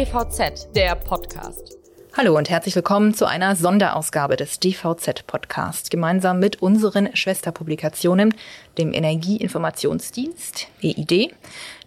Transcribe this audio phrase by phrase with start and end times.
[0.00, 1.76] DVZ, der Podcast.
[2.16, 5.90] Hallo und herzlich willkommen zu einer Sonderausgabe des DVZ Podcast.
[5.90, 8.34] Gemeinsam mit unseren Schwesterpublikationen,
[8.78, 11.34] dem Energieinformationsdienst, EID,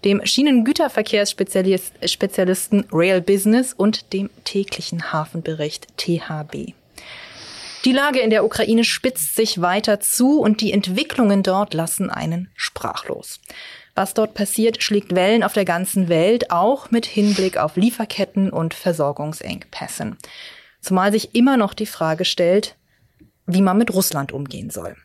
[0.06, 6.74] dem Schienengüterverkehrsspezialisten Rail Business und dem täglichen Hafenbericht THB.
[7.86, 12.52] Die Lage in der Ukraine spitzt sich weiter zu und die Entwicklungen dort lassen einen
[12.54, 13.40] sprachlos.
[13.96, 18.74] Was dort passiert, schlägt Wellen auf der ganzen Welt, auch mit Hinblick auf Lieferketten und
[18.74, 20.18] Versorgungsengpässen.
[20.82, 22.76] Zumal sich immer noch die Frage stellt,
[23.46, 24.96] wie man mit Russland umgehen soll.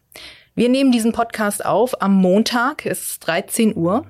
[0.55, 4.07] Wir nehmen diesen Podcast auf am Montag, es ist 13 Uhr.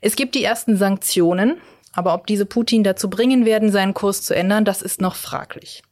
[0.00, 1.60] Es gibt die ersten Sanktionen,
[1.92, 5.82] aber ob diese Putin dazu bringen werden, seinen Kurs zu ändern, das ist noch fraglich.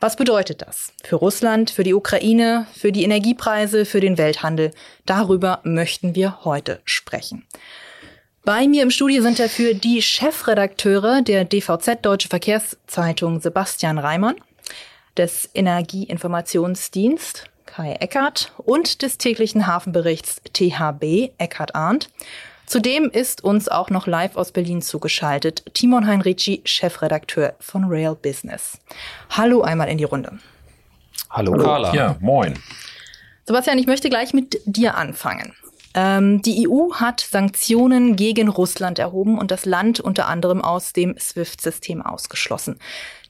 [0.00, 4.70] Was bedeutet das für Russland, für die Ukraine, für die Energiepreise, für den Welthandel?
[5.06, 7.44] Darüber möchten wir heute sprechen.
[8.44, 14.36] Bei mir im Studio sind dafür die Chefredakteure der DVZ Deutsche Verkehrszeitung Sebastian Reimann,
[15.16, 22.08] des Energieinformationsdienst Kai Eckert und des täglichen Hafenberichts THB Eckart Arndt
[22.68, 28.78] Zudem ist uns auch noch live aus Berlin zugeschaltet Timon Heinrici, Chefredakteur von Rail Business.
[29.30, 30.38] Hallo einmal in die Runde.
[31.30, 31.64] Hallo, Hallo.
[31.64, 31.94] Carla.
[31.94, 32.58] Ja, moin.
[33.46, 35.54] Sebastian, ich möchte gleich mit dir anfangen.
[35.94, 41.16] Ähm, die EU hat Sanktionen gegen Russland erhoben und das Land unter anderem aus dem
[41.18, 42.78] SWIFT-System ausgeschlossen.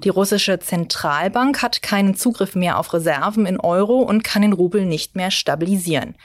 [0.02, 4.84] Die russische Zentralbank hat keinen Zugriff mehr auf Reserven in Euro und kann den Rubel
[4.84, 6.16] nicht mehr stabilisieren.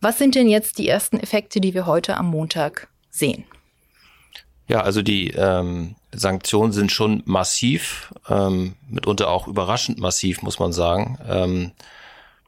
[0.00, 3.44] Was sind denn jetzt die ersten Effekte, die wir heute am Montag sehen?
[4.68, 10.72] Ja, also die ähm, Sanktionen sind schon massiv, ähm, mitunter auch überraschend massiv, muss man
[10.72, 11.18] sagen.
[11.28, 11.72] Ähm,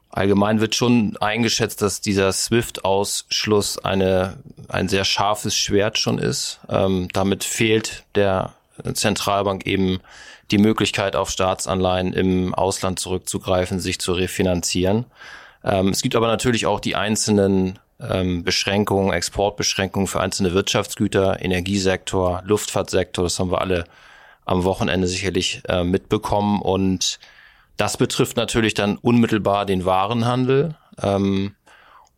[0.09, 6.59] allgemein wird schon eingeschätzt, dass dieser SWIFT-Ausschluss eine ein sehr scharfes Schwert schon ist.
[6.69, 8.53] Ähm, damit fehlt der
[8.93, 9.99] Zentralbank eben
[10.51, 15.05] die Möglichkeit, auf Staatsanleihen im Ausland zurückzugreifen, sich zu refinanzieren.
[15.63, 22.41] Ähm, es gibt aber natürlich auch die einzelnen ähm, Beschränkungen, Exportbeschränkungen für einzelne Wirtschaftsgüter, Energiesektor,
[22.45, 23.85] Luftfahrtsektor, das haben wir alle
[24.45, 26.61] am Wochenende sicherlich äh, mitbekommen.
[26.61, 27.19] Und
[27.77, 30.75] das betrifft natürlich dann unmittelbar den Warenhandel.
[31.01, 31.55] Ähm,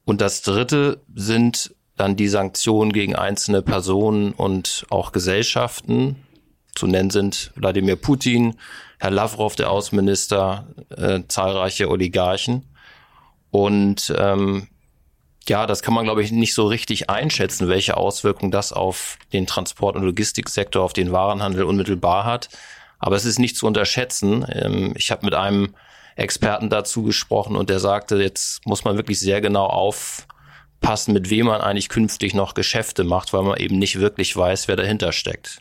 [0.06, 6.16] und das Dritte sind dann die Sanktionen gegen einzelne Personen und auch Gesellschaften.
[6.74, 8.56] Zu nennen sind Wladimir Putin,
[9.00, 12.71] Herr Lavrov, der Außenminister, äh, zahlreiche Oligarchen.
[13.52, 14.68] Und ähm,
[15.48, 19.48] ja, das kann man, glaube ich, nicht so richtig einschätzen, welche Auswirkungen das auf den
[19.48, 22.50] Transport- und Logistiksektor, auf den Warenhandel unmittelbar hat.
[23.00, 24.46] Aber es ist nicht zu unterschätzen.
[24.50, 25.76] Ähm, ich habe mit einem
[26.16, 31.48] Experten dazu gesprochen und der sagte, jetzt muss man wirklich sehr genau aufpassen, mit wem
[31.48, 35.60] man eigentlich künftig noch Geschäfte macht, weil man eben nicht wirklich weiß, wer dahinter steckt.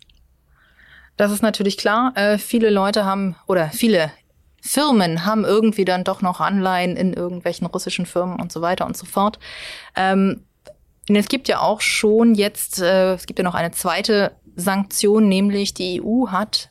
[1.16, 2.12] Das ist natürlich klar.
[2.16, 4.10] Äh, viele Leute haben oder viele
[4.60, 8.96] Firmen haben irgendwie dann doch noch Anleihen in irgendwelchen russischen Firmen und so weiter und
[8.96, 9.38] so fort.
[9.96, 10.44] Ähm,
[11.08, 15.74] es gibt ja auch schon jetzt, äh, es gibt ja noch eine zweite Sanktion, nämlich
[15.74, 16.70] die EU hat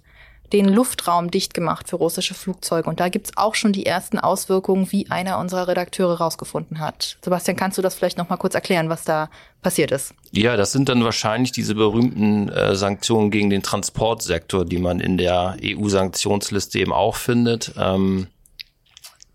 [0.53, 2.89] den Luftraum dicht gemacht für russische Flugzeuge.
[2.89, 7.17] Und da gibt's auch schon die ersten Auswirkungen, wie einer unserer Redakteure rausgefunden hat.
[7.23, 9.29] Sebastian, kannst du das vielleicht noch mal kurz erklären, was da
[9.61, 10.13] passiert ist?
[10.31, 15.17] Ja, das sind dann wahrscheinlich diese berühmten äh, Sanktionen gegen den Transportsektor, die man in
[15.17, 17.73] der EU-Sanktionsliste eben auch findet.
[17.77, 18.27] Ähm,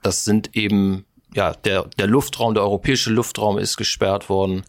[0.03, 1.05] das sind eben,
[1.35, 4.65] ja, der, der Luftraum, der europäische Luftraum ist gesperrt worden.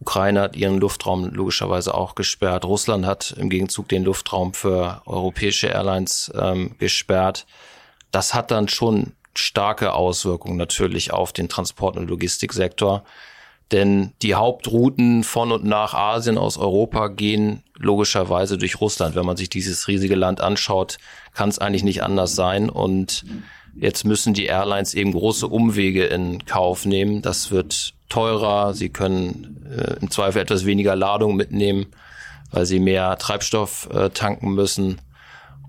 [0.00, 2.64] Ukraine hat ihren Luftraum logischerweise auch gesperrt.
[2.64, 7.46] Russland hat im Gegenzug den Luftraum für europäische Airlines ähm, gesperrt.
[8.10, 13.04] Das hat dann schon starke Auswirkungen natürlich auf den Transport- und Logistiksektor.
[13.70, 19.14] Denn die Hauptrouten von und nach Asien aus Europa gehen logischerweise durch Russland.
[19.14, 20.96] Wenn man sich dieses riesige Land anschaut,
[21.34, 22.70] kann es eigentlich nicht anders sein.
[22.70, 23.26] Und
[23.74, 27.20] jetzt müssen die Airlines eben große Umwege in Kauf nehmen.
[27.20, 31.86] Das wird teurer, sie können äh, im Zweifel etwas weniger Ladung mitnehmen,
[32.50, 35.00] weil sie mehr Treibstoff äh, tanken müssen.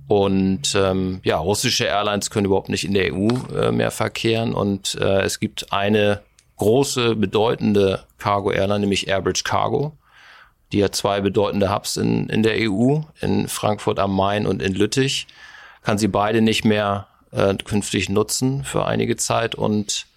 [0.07, 4.53] Und ähm, ja, russische Airlines können überhaupt nicht in der EU äh, mehr verkehren.
[4.53, 6.21] Und äh, es gibt eine
[6.57, 9.93] große, bedeutende Cargo-Airline, nämlich Airbridge Cargo.
[10.71, 14.73] Die hat zwei bedeutende Hubs in, in der EU, in Frankfurt am Main und in
[14.73, 15.27] Lüttich.
[15.83, 19.53] Kann sie beide nicht mehr äh, künftig nutzen für einige Zeit.
[19.53, 20.07] Und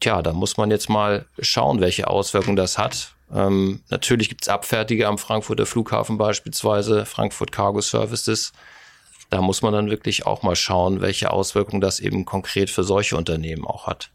[0.00, 3.14] Tja, da muss man jetzt mal schauen, welche Auswirkungen das hat.
[3.34, 8.52] Ähm, natürlich gibt's Abfertiger am Frankfurter Flughafen beispielsweise, Frankfurt Cargo Services.
[9.30, 13.16] Da muss man dann wirklich auch mal schauen, welche Auswirkungen das eben konkret für solche
[13.16, 14.10] Unternehmen auch hat.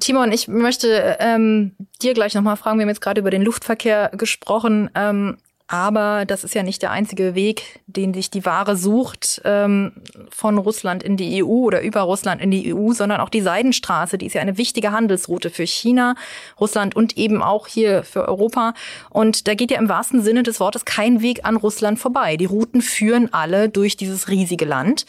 [0.00, 4.10] Timon, ich möchte ähm, dir gleich nochmal fragen, wir haben jetzt gerade über den Luftverkehr
[4.14, 4.88] gesprochen.
[4.94, 5.36] Ähm,
[5.72, 9.92] Aber das ist ja nicht der einzige Weg, den sich die Ware sucht ähm,
[10.28, 14.18] von Russland in die EU oder über Russland in die EU, sondern auch die Seidenstraße,
[14.18, 16.14] die ist ja eine wichtige Handelsroute für China,
[16.60, 18.74] Russland und eben auch hier für Europa.
[19.08, 22.36] Und da geht ja im wahrsten Sinne des Wortes kein Weg an Russland vorbei.
[22.36, 25.06] Die Routen führen alle durch dieses riesige Land.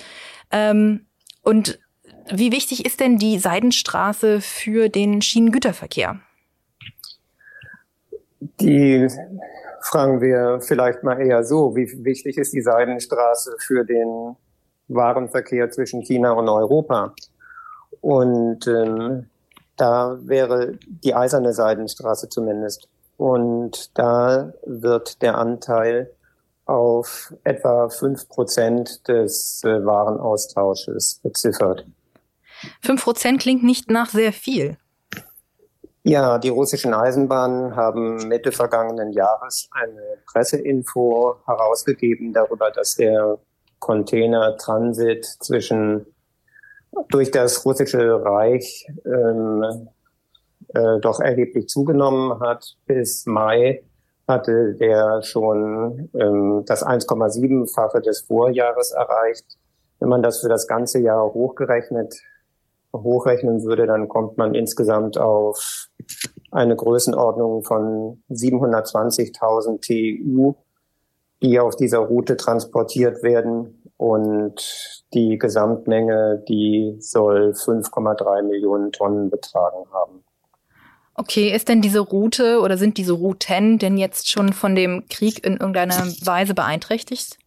[0.49, 1.07] Ähm,
[1.41, 1.77] und
[2.31, 6.21] wie wichtig ist denn die Seidenstraße für den Schienengüterverkehr?
[8.61, 9.09] Die
[9.83, 14.35] fragen wir vielleicht mal eher so, wie wichtig ist die Seidenstraße für den
[14.87, 17.13] Warenverkehr zwischen China und Europa?
[18.01, 19.27] Und ähm,
[19.75, 22.87] da wäre die eiserne Seidenstraße zumindest.
[23.17, 26.11] Und da wird der Anteil
[26.65, 31.85] auf etwa fünf Prozent des äh, Warenaustausches beziffert.
[32.81, 34.77] Fünf Prozent klingt nicht nach sehr viel.
[36.05, 43.39] Ja, die russischen Eisenbahnen haben Mitte vergangenen Jahres eine Presseinfo herausgegeben darüber, dass der
[43.79, 46.05] Containertransit zwischen
[47.07, 49.87] durch das russische Reich ähm,
[50.73, 52.75] äh, doch erheblich zugenommen hat.
[52.85, 53.83] Bis Mai
[54.27, 59.57] hatte der schon ähm, das 1,7-fache des Vorjahres erreicht.
[59.99, 62.13] Wenn man das für das ganze Jahr hochgerechnet
[62.93, 65.87] hochrechnen würde, dann kommt man insgesamt auf
[66.53, 70.55] eine Größenordnung von 720.000 TU,
[71.41, 73.83] die auf dieser Route transportiert werden.
[73.97, 80.23] Und die Gesamtmenge, die soll 5,3 Millionen Tonnen betragen haben.
[81.15, 85.45] Okay, ist denn diese Route oder sind diese Routen denn jetzt schon von dem Krieg
[85.45, 87.37] in irgendeiner Weise beeinträchtigt?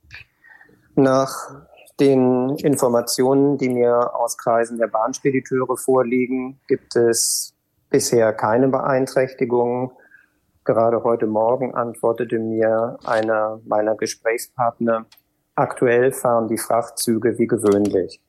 [0.95, 1.67] Nach
[1.99, 7.56] den Informationen, die mir aus Kreisen der Bahnspediteure vorliegen, gibt es
[7.91, 9.91] bisher keine Beeinträchtigungen.
[10.65, 15.07] Gerade heute Morgen antwortete mir einer meiner Gesprächspartner,
[15.55, 18.21] aktuell fahren die Frachtzüge wie gewöhnlich.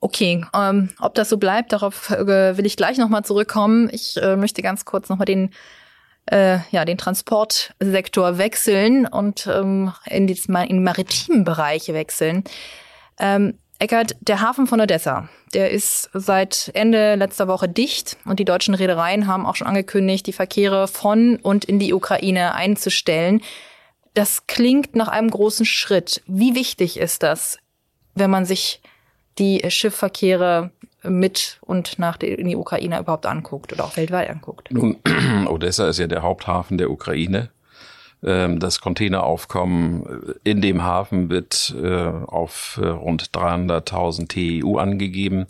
[0.00, 3.88] Okay, ähm, ob das so bleibt, darauf äh, will ich gleich nochmal zurückkommen.
[3.92, 5.50] Ich äh, möchte ganz kurz nochmal den
[6.26, 12.44] äh, ja, den Transportsektor wechseln und ähm, in, die, in maritimen Bereiche wechseln.
[13.18, 18.44] Ähm, Eckert, der Hafen von Odessa, der ist seit Ende letzter Woche dicht und die
[18.44, 23.42] deutschen Reedereien haben auch schon angekündigt, die Verkehre von und in die Ukraine einzustellen.
[24.14, 26.22] Das klingt nach einem großen Schritt.
[26.28, 27.58] Wie wichtig ist das,
[28.14, 28.80] wenn man sich
[29.40, 30.70] die Schiffverkehre
[31.02, 34.70] mit und nach der, in die Ukraine überhaupt anguckt oder auch weltweit anguckt.
[34.70, 34.98] Nun,
[35.48, 37.50] Odessa ist ja der Haupthafen der Ukraine.
[38.24, 45.46] Ähm, das Containeraufkommen in dem Hafen wird äh, auf äh, rund 300.000 TEU angegeben.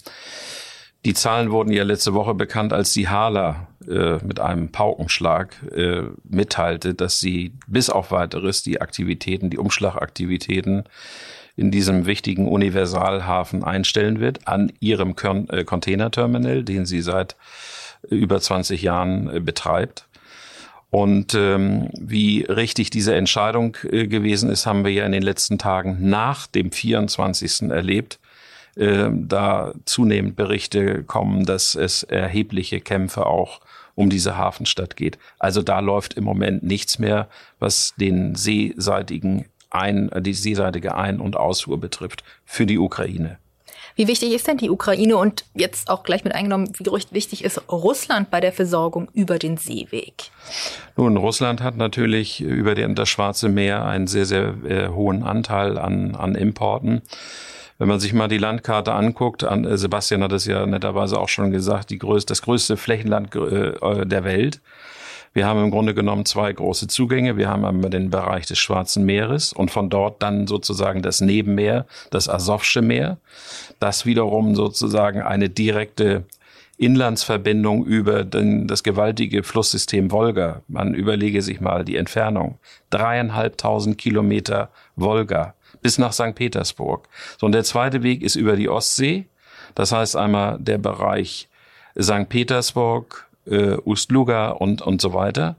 [1.04, 6.02] Die Zahlen wurden ja letzte Woche bekannt, als die Hala äh, mit einem Paukenschlag äh,
[6.22, 10.84] mitteilte, dass sie bis auf weiteres die Aktivitäten, die Umschlagaktivitäten
[11.56, 15.14] in diesem wichtigen Universalhafen einstellen wird, an ihrem
[15.48, 17.36] äh, Containerterminal, den sie seit
[18.08, 20.06] äh, über 20 Jahren äh, betreibt.
[20.92, 25.56] Und ähm, wie richtig diese Entscheidung äh, gewesen ist, haben wir ja in den letzten
[25.56, 27.70] Tagen nach dem 24.
[27.70, 28.20] erlebt,
[28.76, 33.62] äh, da zunehmend Berichte kommen, dass es erhebliche Kämpfe auch
[33.94, 35.18] um diese Hafenstadt geht.
[35.38, 41.36] Also da läuft im Moment nichts mehr, was den seeseitigen ein, die seeseitige Ein- und
[41.36, 43.38] Ausfuhr betrifft für die Ukraine.
[43.96, 47.60] Wie wichtig ist denn die Ukraine und jetzt auch gleich mit eingenommen, wie wichtig ist
[47.70, 50.30] Russland bei der Versorgung über den Seeweg?
[50.96, 56.14] Nun, Russland hat natürlich über das Schwarze Meer einen sehr, sehr äh, hohen Anteil an,
[56.14, 57.02] an Importen.
[57.78, 61.28] Wenn man sich mal die Landkarte anguckt, an, äh, Sebastian hat es ja netterweise auch
[61.28, 64.60] schon gesagt, die größte, das größte Flächenland äh, der Welt.
[65.34, 67.36] Wir haben im Grunde genommen zwei große Zugänge.
[67.36, 71.86] Wir haben einmal den Bereich des Schwarzen Meeres und von dort dann sozusagen das Nebenmeer,
[72.10, 73.18] das Asowsche Meer.
[73.80, 76.24] Das wiederum sozusagen eine direkte
[76.76, 80.62] Inlandsverbindung über den, das gewaltige Flusssystem Wolga.
[80.68, 82.58] Man überlege sich mal die Entfernung.
[82.90, 86.34] Dreieinhalbtausend Kilometer Wolga bis nach St.
[86.34, 87.08] Petersburg.
[87.38, 89.26] So, und der zweite Weg ist über die Ostsee.
[89.74, 91.48] Das heißt einmal der Bereich
[92.00, 92.28] St.
[92.28, 95.56] Petersburg, äh, Ust-Luga und, und so weiter.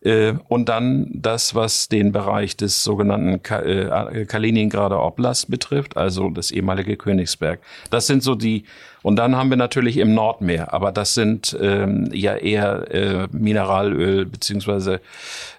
[0.00, 6.50] Äh, und dann das, was den Bereich des sogenannten äh, Kaliningrader Oblast betrifft, also das
[6.50, 7.60] ehemalige Königsberg.
[7.90, 8.64] Das sind so die,
[9.02, 14.24] und dann haben wir natürlich im Nordmeer, aber das sind ähm, ja eher äh, Mineralöl
[14.26, 15.00] beziehungsweise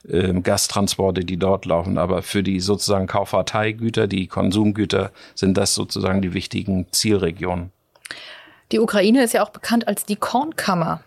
[0.08, 1.98] äh, Gastransporte, die dort laufen.
[1.98, 7.72] Aber für die sozusagen Kauffahrteigüter, die Konsumgüter, sind das sozusagen die wichtigen Zielregionen.
[8.72, 11.02] Die Ukraine ist ja auch bekannt als die Kornkammer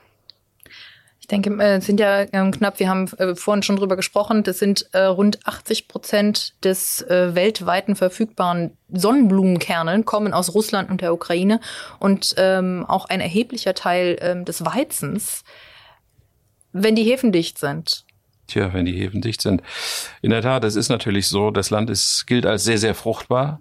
[1.33, 4.87] denke, es sind ja ähm, knapp, wir haben äh, vorhin schon drüber gesprochen, das sind
[4.93, 11.61] äh, rund 80 Prozent des äh, weltweiten verfügbaren Sonnenblumenkerneln kommen aus Russland und der Ukraine
[11.99, 15.43] und ähm, auch ein erheblicher Teil ähm, des Weizens,
[16.73, 18.05] wenn die Häfen dicht sind.
[18.47, 19.63] Tja, wenn die Häfen dicht sind.
[20.21, 23.61] In der Tat, es ist natürlich so, das Land ist, gilt als sehr, sehr fruchtbar.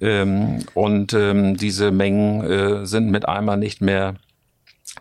[0.00, 4.14] Ähm, und ähm, diese Mengen äh, sind mit einmal nicht mehr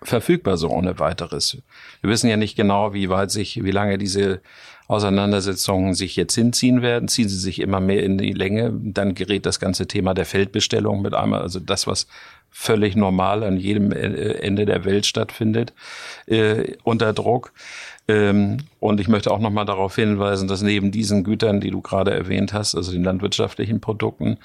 [0.04, 1.58] verfügbar so ohne weiteres.
[2.02, 4.42] Wir wissen ja nicht genau, wie weit sich, wie lange diese
[4.88, 7.08] Auseinandersetzungen sich jetzt hinziehen werden.
[7.08, 11.02] Ziehen sie sich immer mehr in die Länge, dann gerät das ganze Thema der Feldbestellung
[11.02, 12.08] mit einmal, also das, was
[12.50, 15.74] völlig normal an jedem äh, Ende der Welt stattfindet,
[16.26, 17.54] äh, unter Druck.
[18.12, 22.12] Ähm, und ich möchte auch nochmal darauf hinweisen, dass neben diesen Gütern, die du gerade
[22.12, 24.38] erwähnt hast, also den landwirtschaftlichen Produkten,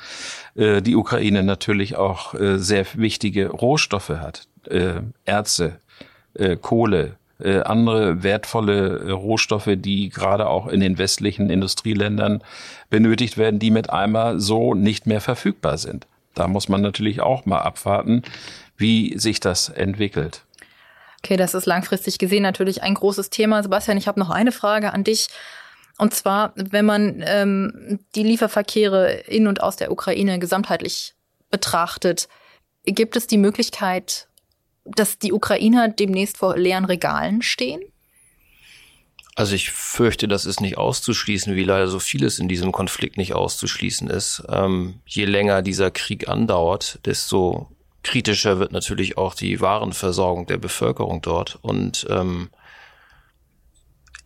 [0.54, 4.46] äh, die Ukraine natürlich auch äh, sehr wichtige Rohstoffe hat.
[4.68, 5.80] Äh, Erze,
[6.34, 12.42] äh, Kohle, andere wertvolle Rohstoffe, die gerade auch in den westlichen Industrieländern
[12.88, 16.06] benötigt werden, die mit einmal so nicht mehr verfügbar sind.
[16.32, 18.22] Da muss man natürlich auch mal abwarten,
[18.78, 20.45] wie sich das entwickelt.
[21.26, 23.60] Okay, das ist langfristig gesehen natürlich ein großes Thema.
[23.60, 25.26] Sebastian, ich habe noch eine Frage an dich.
[25.98, 31.14] Und zwar, wenn man ähm, die Lieferverkehre in und aus der Ukraine gesamtheitlich
[31.50, 32.28] betrachtet,
[32.84, 34.28] gibt es die Möglichkeit,
[34.84, 37.80] dass die Ukrainer demnächst vor leeren Regalen stehen?
[39.34, 43.34] Also ich fürchte, das ist nicht auszuschließen, wie leider so vieles in diesem Konflikt nicht
[43.34, 44.44] auszuschließen ist.
[44.48, 47.75] Ähm, je länger dieser Krieg andauert, desto
[48.06, 51.58] kritischer wird natürlich auch die Warenversorgung der Bevölkerung dort.
[51.60, 52.50] Und ähm,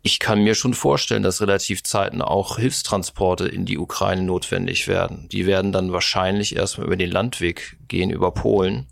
[0.02, 5.28] ich kann mir schon vorstellen, dass relativ zeitnah auch Hilfstransporte in die Ukraine notwendig werden.
[5.30, 8.86] Die werden dann wahrscheinlich erstmal über den Landweg gehen, über Polen.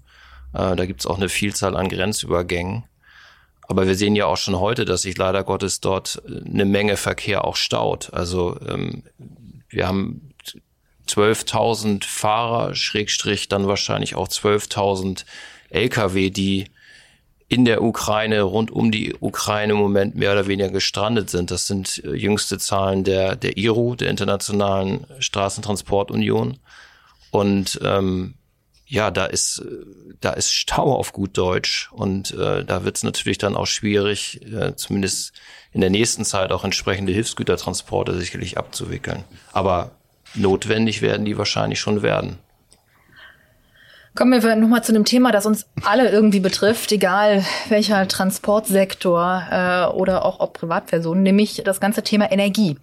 [0.54, 2.84] Äh, da gibt's auch eine Vielzahl an Grenzübergängen.
[3.68, 7.44] Aber wir sehen ja auch schon heute, dass sich leider Gottes dort eine Menge Verkehr
[7.44, 8.12] auch staut.
[8.14, 9.02] Also ähm,
[9.68, 10.32] wir haben
[11.08, 15.24] 12.000 Fahrer, Schrägstrich dann wahrscheinlich auch 12.000
[15.70, 16.66] Lkw, die
[17.48, 21.50] in der Ukraine, rund um die Ukraine im Moment mehr oder weniger gestrandet sind.
[21.50, 26.58] Das sind äh, jüngste Zahlen der, der IRU, der Internationalen Straßentransportunion.
[27.30, 28.34] Und ähm,
[28.86, 29.62] ja, da ist,
[30.20, 31.90] da ist Stau auf gut Deutsch.
[31.92, 35.32] Und äh, da wird es natürlich dann auch schwierig, äh, zumindest
[35.72, 39.24] in der nächsten Zeit auch entsprechende Hilfsgütertransporte sicherlich abzuwickeln.
[39.52, 39.92] Aber
[40.34, 42.38] notwendig werden die wahrscheinlich schon werden.
[44.14, 49.84] Kommen wir nochmal zu einem Thema, das uns alle irgendwie betrifft, egal welcher Transportsektor äh,
[49.94, 52.76] oder auch ob Privatpersonen, nämlich das ganze Thema Energie.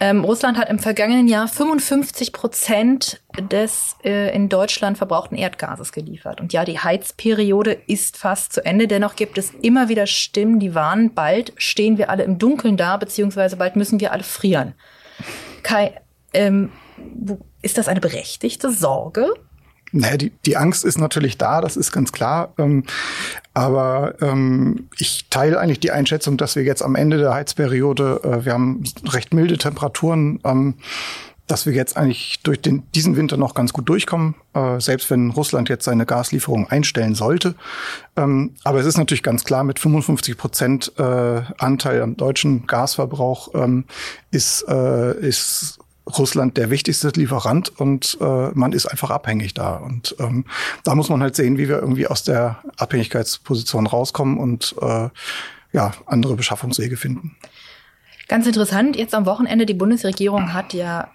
[0.00, 6.40] Ähm, Russland hat im vergangenen Jahr 55 Prozent des äh, in Deutschland verbrauchten Erdgases geliefert.
[6.40, 8.88] Und ja, die Heizperiode ist fast zu Ende.
[8.88, 12.96] Dennoch gibt es immer wieder Stimmen, die warnen, bald stehen wir alle im Dunkeln da,
[12.96, 14.74] beziehungsweise bald müssen wir alle frieren.
[15.62, 15.94] Kai,
[16.34, 16.70] ähm,
[17.62, 19.32] ist das eine berechtigte Sorge?
[19.96, 22.52] Naja, die, die Angst ist natürlich da, das ist ganz klar.
[22.58, 22.82] Ähm,
[23.54, 28.44] aber ähm, ich teile eigentlich die Einschätzung, dass wir jetzt am Ende der Heizperiode, äh,
[28.44, 30.74] wir haben recht milde Temperaturen, ähm,
[31.46, 35.30] dass wir jetzt eigentlich durch den, diesen Winter noch ganz gut durchkommen, äh, selbst wenn
[35.30, 37.54] Russland jetzt seine Gaslieferung einstellen sollte.
[38.16, 41.02] Ähm, aber es ist natürlich ganz klar, mit 55 Prozent äh,
[41.58, 43.84] Anteil am deutschen Gasverbrauch ähm,
[44.30, 49.76] ist, äh, ist Russland der wichtigste Lieferant und äh, man ist einfach abhängig da.
[49.76, 50.44] Und ähm,
[50.84, 55.08] da muss man halt sehen, wie wir irgendwie aus der Abhängigkeitsposition rauskommen und äh,
[55.72, 57.36] ja, andere Beschaffungswege finden.
[58.28, 61.10] Ganz interessant, jetzt am Wochenende, die Bundesregierung hat ja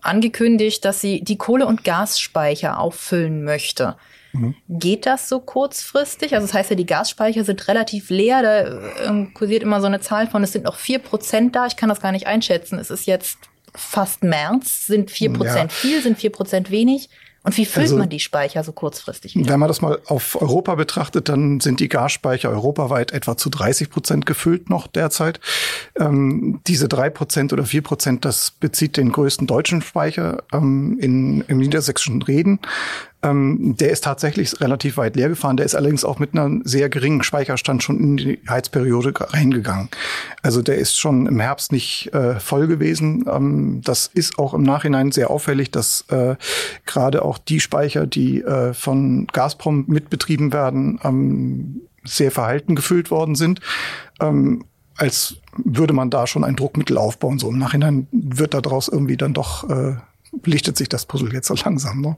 [0.00, 3.96] angekündigt, dass sie die Kohle- und Gasspeicher auffüllen möchte.
[4.32, 4.54] Mhm.
[4.68, 6.34] Geht das so kurzfristig?
[6.34, 8.42] Also das heißt ja, die Gasspeicher sind relativ leer.
[8.42, 11.66] Da äh, kursiert immer so eine Zahl von, es sind noch vier Prozent da.
[11.66, 12.78] Ich kann das gar nicht einschätzen.
[12.78, 13.38] Es ist jetzt
[13.74, 14.86] fast März.
[14.86, 15.76] Sind vier Prozent ja.
[15.76, 17.08] viel, sind vier Prozent wenig?
[17.44, 19.50] Und wie füllt also, man die Speicher so kurzfristig wieder?
[19.50, 23.90] Wenn man das mal auf Europa betrachtet, dann sind die Gasspeicher europaweit etwa zu 30
[23.90, 25.40] Prozent gefüllt noch derzeit.
[26.00, 31.42] Ähm, diese drei Prozent oder vier Prozent, das bezieht den größten deutschen Speicher ähm, in,
[31.42, 32.60] im niedersächsischen Reden.
[33.24, 35.56] Ähm, der ist tatsächlich relativ weit leer gefahren.
[35.56, 39.88] Der ist allerdings auch mit einem sehr geringen Speicherstand schon in die Heizperiode reingegangen.
[40.42, 43.24] Also der ist schon im Herbst nicht äh, voll gewesen.
[43.26, 46.36] Ähm, das ist auch im Nachhinein sehr auffällig, dass äh,
[46.84, 53.34] gerade auch die Speicher, die äh, von Gazprom mitbetrieben werden, ähm, sehr verhalten gefüllt worden
[53.34, 53.60] sind.
[54.20, 54.64] Ähm,
[54.96, 57.38] als würde man da schon ein Druckmittel aufbauen.
[57.38, 59.96] So im Nachhinein wird daraus irgendwie dann doch, äh,
[60.44, 62.00] lichtet sich das Puzzle jetzt so langsam.
[62.00, 62.16] Ne?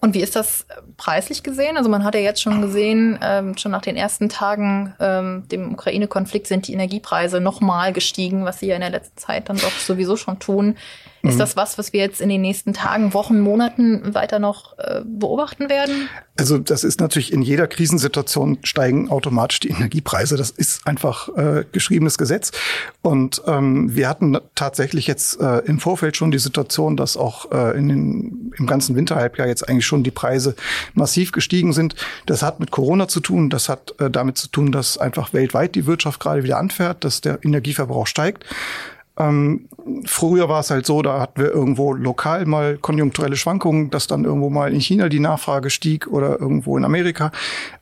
[0.00, 0.64] Und wie ist das
[0.96, 1.76] preislich gesehen?
[1.76, 5.72] Also man hat ja jetzt schon gesehen, ähm, schon nach den ersten Tagen ähm, dem
[5.72, 9.72] Ukraine-Konflikt sind die Energiepreise nochmal gestiegen, was sie ja in der letzten Zeit dann doch
[9.72, 10.76] sowieso schon tun.
[11.22, 11.38] Ist mhm.
[11.38, 15.68] das was, was wir jetzt in den nächsten Tagen, Wochen, Monaten weiter noch äh, beobachten
[15.68, 16.08] werden?
[16.38, 20.36] Also das ist natürlich in jeder Krisensituation steigen automatisch die Energiepreise.
[20.36, 22.52] Das ist einfach äh, geschriebenes Gesetz.
[23.02, 27.76] Und ähm, wir hatten tatsächlich jetzt äh, im Vorfeld schon die Situation, dass auch äh,
[27.76, 30.54] in den, im ganzen Winterhalbjahr jetzt eigentlich schon die Preise
[30.94, 31.96] massiv gestiegen sind.
[32.26, 33.50] Das hat mit Corona zu tun.
[33.50, 37.20] Das hat äh, damit zu tun, dass einfach weltweit die Wirtschaft gerade wieder anfährt, dass
[37.20, 38.44] der Energieverbrauch steigt.
[39.18, 39.68] Ähm,
[40.04, 44.24] früher war es halt so, da hatten wir irgendwo lokal mal konjunkturelle Schwankungen, dass dann
[44.24, 47.32] irgendwo mal in China die Nachfrage stieg oder irgendwo in Amerika.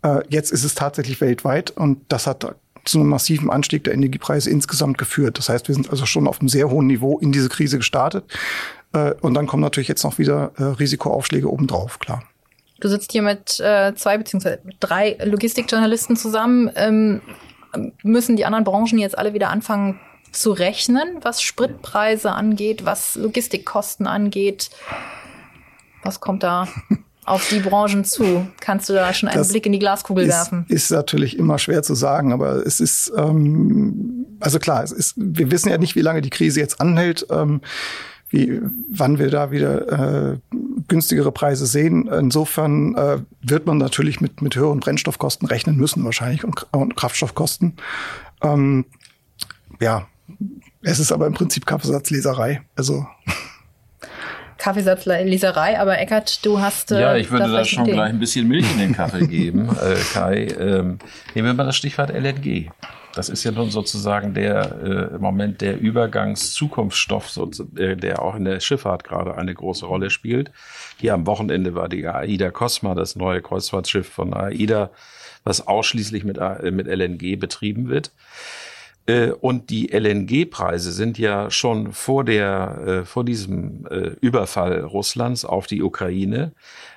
[0.03, 4.49] Äh, jetzt ist es tatsächlich weltweit und das hat zu einem massiven Anstieg der Energiepreise
[4.49, 5.39] insgesamt geführt.
[5.39, 8.25] Das heißt, wir sind also schon auf einem sehr hohen Niveau in diese Krise gestartet.
[8.93, 12.23] Äh, und dann kommen natürlich jetzt noch wieder äh, Risikoaufschläge obendrauf, klar.
[12.81, 16.71] Du sitzt hier mit äh, zwei beziehungsweise drei Logistikjournalisten zusammen.
[16.77, 17.23] Ähm,
[18.03, 19.99] müssen die anderen Branchen jetzt alle wieder anfangen,
[20.37, 24.71] zu rechnen, was Spritpreise angeht, was Logistikkosten angeht.
[26.03, 26.69] Was kommt da
[27.25, 28.47] auf die Branchen zu?
[28.61, 30.65] Kannst du da schon einen das Blick in die Glaskugel ist, werfen?
[30.69, 35.51] Ist natürlich immer schwer zu sagen, aber es ist, ähm, also klar, es ist, wir
[35.51, 37.27] wissen ja nicht, wie lange die Krise jetzt anhält.
[37.31, 37.61] Ähm,
[38.29, 40.39] wie, wann wir da wieder äh,
[40.89, 42.09] günstigere Preise sehen.
[42.09, 47.77] Insofern äh, wird man natürlich mit, mit höheren Brennstoffkosten rechnen müssen, wahrscheinlich, und, und Kraftstoffkosten.
[48.43, 48.85] Ähm,
[49.81, 50.09] ja,
[50.83, 52.63] es ist aber im Prinzip Kaffeesatzleserei.
[52.77, 53.07] Also.
[54.59, 56.91] Kaffeesatzleserei, aber Eckert, du hast.
[56.93, 59.97] Äh, ja, ich würde da schon gleich ein bisschen Milch in den Kaffee geben, äh,
[60.13, 60.47] Kai.
[60.59, 60.99] Ähm,
[61.35, 62.71] nehmen wir mal das Stichwort LNG.
[63.17, 68.35] Das ist ja nun sozusagen der äh, im Moment der Übergangszukunftsstoff, so, äh, der auch
[68.35, 70.51] in der Schifffahrt gerade eine große Rolle spielt.
[70.99, 74.91] Hier am Wochenende war die AIDA Cosma, das neue Kreuzfahrtschiff von AIDA,
[75.45, 78.13] was ausschließlich mit, äh, mit LNG betrieben wird.
[79.07, 85.45] Äh, und die LNG-Preise sind ja schon vor der, äh, vor diesem äh, Überfall Russlands
[85.45, 86.53] auf die Ukraine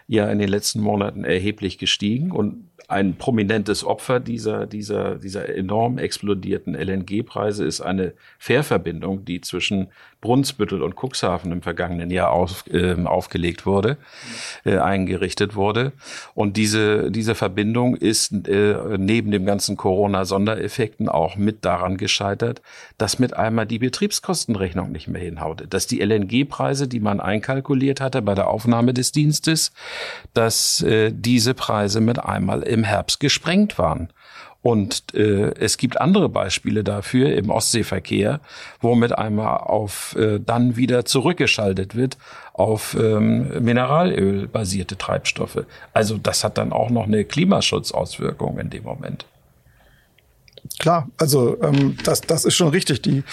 [0.07, 2.31] ja in den letzten Monaten erheblich gestiegen.
[2.31, 9.89] Und ein prominentes Opfer dieser, dieser, dieser enorm explodierten LNG-Preise ist eine Fährverbindung, die zwischen
[10.21, 13.97] Brunsbüttel und Cuxhaven im vergangenen Jahr auf, äh, aufgelegt wurde,
[14.65, 15.93] äh, eingerichtet wurde.
[16.35, 22.61] Und diese, diese Verbindung ist äh, neben dem ganzen Corona-Sondereffekten auch mit daran gescheitert,
[22.97, 25.67] dass mit einmal die Betriebskostenrechnung nicht mehr hinhaute.
[25.67, 29.71] Dass die LNG-Preise, die man einkalkuliert hatte bei der Aufnahme des Dienstes,
[30.33, 34.09] dass äh, diese Preise mit einmal im Herbst gesprengt waren.
[34.61, 38.41] Und äh, es gibt andere Beispiele dafür im Ostseeverkehr,
[38.81, 42.17] wo mit einmal auf äh, dann wieder zurückgeschaltet wird
[42.53, 45.63] auf ähm, Mineralöl basierte Treibstoffe.
[45.93, 49.25] Also das hat dann auch noch eine Klimaschutzauswirkung in dem Moment.
[50.77, 53.01] Klar, also ähm, das, das ist schon richtig.
[53.01, 53.23] Die,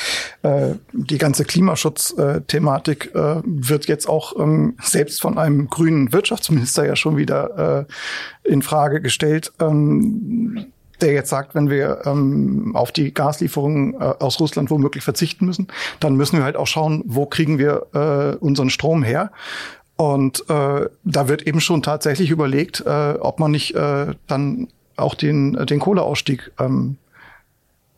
[0.42, 6.94] äh, die ganze Klimaschutzthematik äh, wird jetzt auch ähm, selbst von einem grünen Wirtschaftsminister ja
[6.94, 7.86] schon wieder
[8.44, 9.52] äh, in Frage gestellt.
[9.60, 15.46] Ähm, der jetzt sagt, wenn wir ähm, auf die Gaslieferungen äh, aus Russland womöglich verzichten
[15.46, 15.68] müssen,
[16.00, 19.30] dann müssen wir halt auch schauen, wo kriegen wir äh, unseren Strom her.
[19.96, 25.14] Und äh, da wird eben schon tatsächlich überlegt, äh, ob man nicht äh, dann auch
[25.14, 26.96] den, den Kohleausstieg ähm,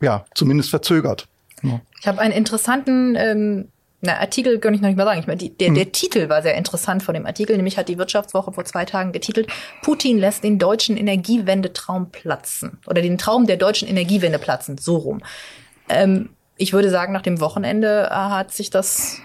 [0.01, 1.27] ja zumindest verzögert.
[1.61, 1.81] Ja.
[1.99, 3.67] Ich habe einen interessanten ähm,
[4.01, 5.19] na, Artikel kann ich noch nicht mal sagen.
[5.19, 5.75] Ich meine, die, der, hm.
[5.75, 7.55] der Titel war sehr interessant von dem Artikel.
[7.55, 9.47] Nämlich hat die Wirtschaftswoche vor zwei Tagen getitelt,
[9.81, 12.79] Putin lässt den deutschen Energiewendetraum platzen.
[12.87, 14.77] Oder den Traum der deutschen Energiewende platzen.
[14.77, 15.21] So rum.
[15.89, 19.17] Ähm, ich würde sagen, nach dem Wochenende äh, hat sich das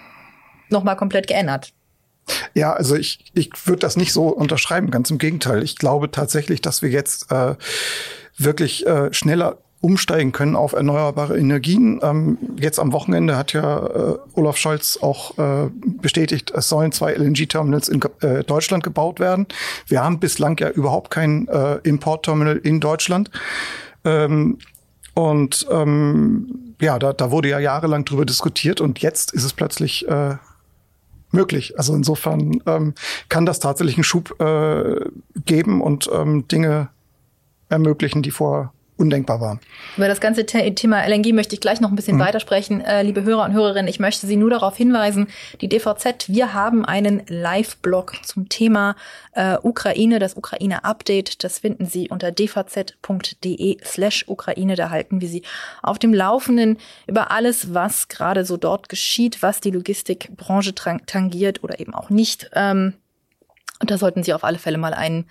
[0.69, 1.71] nochmal komplett geändert.
[2.53, 5.63] Ja, also ich, ich würde das nicht so unterschreiben, ganz im Gegenteil.
[5.63, 7.55] Ich glaube tatsächlich, dass wir jetzt äh,
[8.37, 11.99] wirklich äh, schneller umsteigen können auf erneuerbare Energien.
[12.01, 15.69] Ähm, jetzt am Wochenende hat ja äh, Olaf Scholz auch äh,
[16.01, 19.45] bestätigt, es sollen zwei LNG-Terminals in äh, Deutschland gebaut werden.
[19.85, 23.29] Wir haben bislang ja überhaupt kein äh, Importterminal in Deutschland.
[24.03, 24.57] Ähm,
[25.13, 30.07] und ähm, ja, da, da wurde ja jahrelang drüber diskutiert und jetzt ist es plötzlich
[30.07, 30.35] äh,
[31.29, 31.77] möglich.
[31.77, 32.95] Also insofern ähm,
[33.29, 34.99] kann das tatsächlich einen Schub äh,
[35.45, 36.89] geben und ähm, Dinge
[37.69, 39.59] ermöglichen, die vorher undenkbar waren.
[39.97, 42.21] Über das ganze Thema LNG möchte ich gleich noch ein bisschen mhm.
[42.21, 42.81] weitersprechen.
[42.81, 45.27] Äh, liebe Hörer und Hörerinnen, ich möchte Sie nur darauf hinweisen,
[45.59, 48.95] die DVZ, wir haben einen Live-Blog zum Thema
[49.33, 51.43] äh, Ukraine, das Ukraine-Update.
[51.43, 54.75] Das finden Sie unter dvz.de slash Ukraine.
[54.75, 55.43] Da halten wir Sie
[55.83, 61.79] auf dem Laufenden über alles, was gerade so dort geschieht, was die Logistikbranche tangiert oder
[61.79, 62.49] eben auch nicht.
[62.53, 62.93] Ähm,
[63.81, 65.25] Und da sollten Sie auf alle Fälle mal einen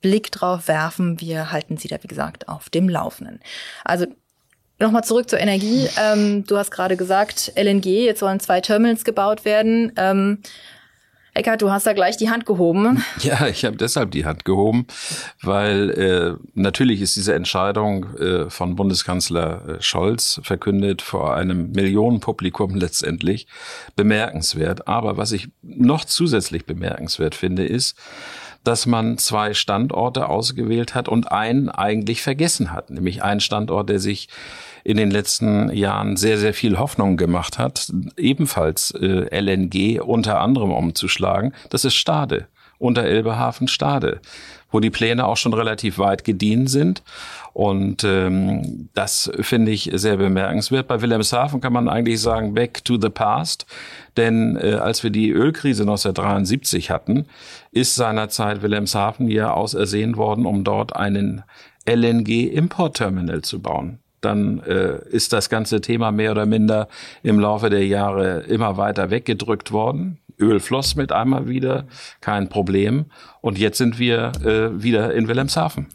[0.00, 1.20] Blick drauf werfen.
[1.20, 3.40] Wir halten Sie da, wie gesagt, auf dem Laufenden.
[3.84, 4.06] Also
[4.80, 5.88] Nochmal zurück zur Energie.
[5.98, 9.92] Ähm, du hast gerade gesagt, LNG, jetzt sollen zwei Terminals gebaut werden.
[9.96, 10.38] Ähm,
[11.34, 13.04] Eckart, du hast da gleich die Hand gehoben.
[13.22, 14.86] Ja, ich habe deshalb die Hand gehoben,
[15.42, 22.74] weil äh, natürlich ist diese Entscheidung äh, von Bundeskanzler äh, Scholz verkündet vor einem Millionenpublikum
[22.74, 23.46] letztendlich
[23.94, 24.88] bemerkenswert.
[24.88, 27.96] Aber was ich noch zusätzlich bemerkenswert finde, ist,
[28.64, 33.98] dass man zwei Standorte ausgewählt hat und einen eigentlich vergessen hat, nämlich einen Standort, der
[33.98, 34.28] sich
[34.84, 40.72] in den letzten Jahren sehr, sehr viel Hoffnung gemacht hat, ebenfalls äh, LNG unter anderem
[40.72, 41.52] umzuschlagen.
[41.68, 42.46] Das ist Stade,
[42.78, 44.20] unter Elbehafen Stade,
[44.70, 47.02] wo die Pläne auch schon relativ weit gediehen sind.
[47.52, 50.86] Und ähm, das finde ich sehr bemerkenswert.
[50.86, 53.66] Bei Wilhelmshaven kann man eigentlich sagen, back to the past.
[54.16, 57.26] Denn äh, als wir die Ölkrise 1973 hatten,
[57.72, 61.42] ist seinerzeit Wilhelmshaven ja ausersehen worden, um dort einen
[61.86, 66.88] LNG-Importterminal zu bauen dann äh, ist das ganze Thema mehr oder minder
[67.22, 70.18] im Laufe der Jahre immer weiter weggedrückt worden.
[70.40, 71.86] Öl floss mit einmal wieder,
[72.20, 73.06] kein Problem.
[73.40, 75.88] Und jetzt sind wir äh, wieder in Wilhelmshaven.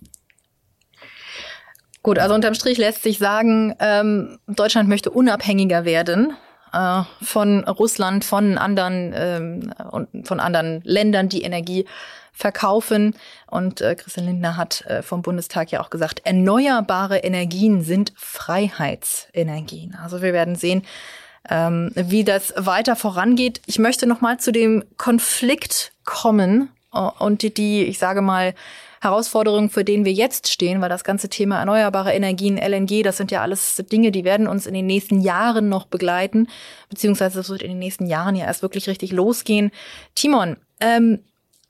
[2.03, 6.33] Gut, also unterm Strich lässt sich sagen, ähm, Deutschland möchte unabhängiger werden
[6.71, 11.85] äh, von Russland, von anderen ähm, und von anderen Ländern, die Energie
[12.31, 13.15] verkaufen.
[13.47, 19.97] Und äh, Christian Lindner hat äh, vom Bundestag ja auch gesagt, erneuerbare Energien sind Freiheitsenergien.
[20.03, 20.83] Also wir werden sehen,
[21.49, 23.61] ähm, wie das weiter vorangeht.
[23.65, 28.53] Ich möchte noch mal zu dem Konflikt kommen äh, und die, die, ich sage mal,
[29.01, 33.29] Herausforderungen, für denen wir jetzt stehen, weil das ganze Thema erneuerbare Energien, LNG, das sind
[33.29, 36.47] ja alles Dinge, die werden uns in den nächsten Jahren noch begleiten,
[36.89, 39.71] beziehungsweise es wird in den nächsten Jahren ja erst wirklich richtig losgehen.
[40.15, 41.19] Timon, ähm,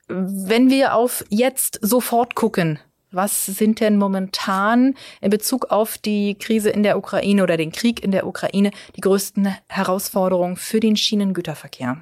[0.08, 2.78] wenn wir auf jetzt sofort gucken,
[3.16, 8.04] was sind denn momentan in Bezug auf die Krise in der Ukraine oder den Krieg
[8.04, 11.96] in der Ukraine die größten Herausforderungen für den Schienengüterverkehr?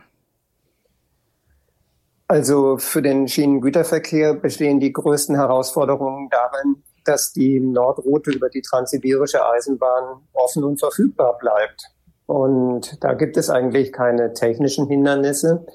[2.26, 9.46] Also für den Schienengüterverkehr bestehen die größten Herausforderungen darin, dass die Nordroute über die transsibirische
[9.46, 11.84] Eisenbahn offen und verfügbar bleibt.
[12.26, 15.66] Und da gibt es eigentlich keine technischen Hindernisse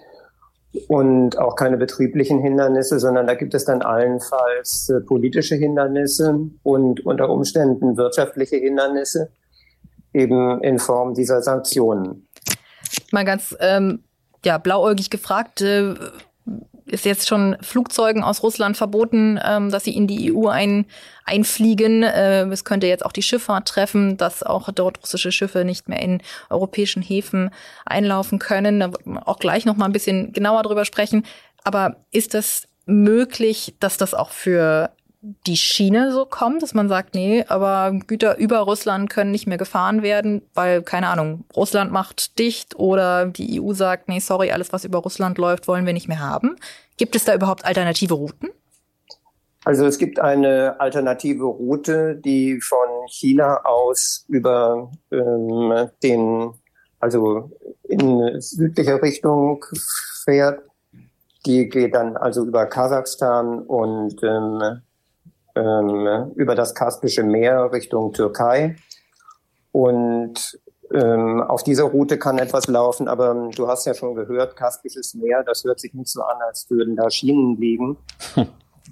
[0.88, 7.06] und auch keine betrieblichen Hindernisse, sondern da gibt es dann allenfalls äh, politische Hindernisse und
[7.06, 9.32] unter Umständen wirtschaftliche Hindernisse,
[10.14, 12.28] eben in Form dieser Sanktionen.
[13.12, 14.04] Mal ganz ähm,
[14.46, 15.96] ja, blauäugig gefragt, äh,
[16.92, 20.86] ist jetzt schon Flugzeugen aus Russland verboten, ähm, dass sie in die EU ein,
[21.26, 22.04] einfliegen.
[22.04, 26.02] Äh, es könnte jetzt auch die Schifffahrt treffen, dass auch dort russische Schiffe nicht mehr
[26.02, 27.52] in europäischen Häfen
[27.86, 28.80] einlaufen können.
[28.80, 28.92] Da
[29.26, 31.26] auch gleich noch mal ein bisschen genauer drüber sprechen.
[31.64, 37.14] Aber ist das möglich, dass das auch für die Schiene so kommt, dass man sagt,
[37.14, 42.40] nee, aber Güter über Russland können nicht mehr gefahren werden, weil, keine Ahnung, Russland macht
[42.40, 46.08] dicht oder die EU sagt, nee, sorry, alles, was über Russland läuft, wollen wir nicht
[46.08, 46.56] mehr haben.
[46.98, 48.50] Gibt es da überhaupt alternative Routen?
[49.66, 56.54] Also es gibt eine alternative Route, die von China aus über ähm, den,
[57.02, 57.52] also
[57.84, 59.66] in südlicher Richtung
[60.24, 60.64] fährt.
[61.46, 64.82] Die geht dann also über Kasachstan und ähm,
[65.56, 68.76] ähm, über das Kaspische Meer Richtung Türkei.
[69.72, 70.60] Und
[70.94, 75.14] ähm, auf dieser Route kann etwas laufen, aber ähm, du hast ja schon gehört, Kaspisches
[75.14, 77.98] Meer, das hört sich nicht so an, als würden da Schienen liegen.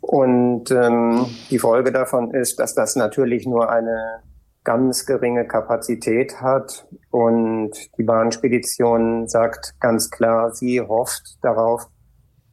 [0.02, 4.22] Und ähm, die Folge davon ist, dass das natürlich nur eine
[4.64, 6.86] ganz geringe Kapazität hat.
[7.10, 11.88] Und die Bahnspedition sagt ganz klar, sie hofft darauf,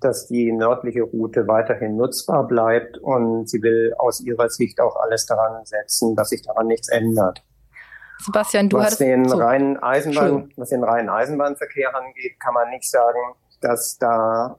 [0.04, 5.26] dass die nördliche Route weiterhin nutzbar bleibt und sie will aus ihrer Sicht auch alles
[5.26, 7.42] daran setzen, dass sich daran nichts ändert.
[8.20, 9.36] Sebastian, du was den so.
[9.36, 13.18] reinen Eisenbahn, was den reinen Eisenbahnverkehr angeht, kann man nicht sagen,
[13.60, 14.58] dass da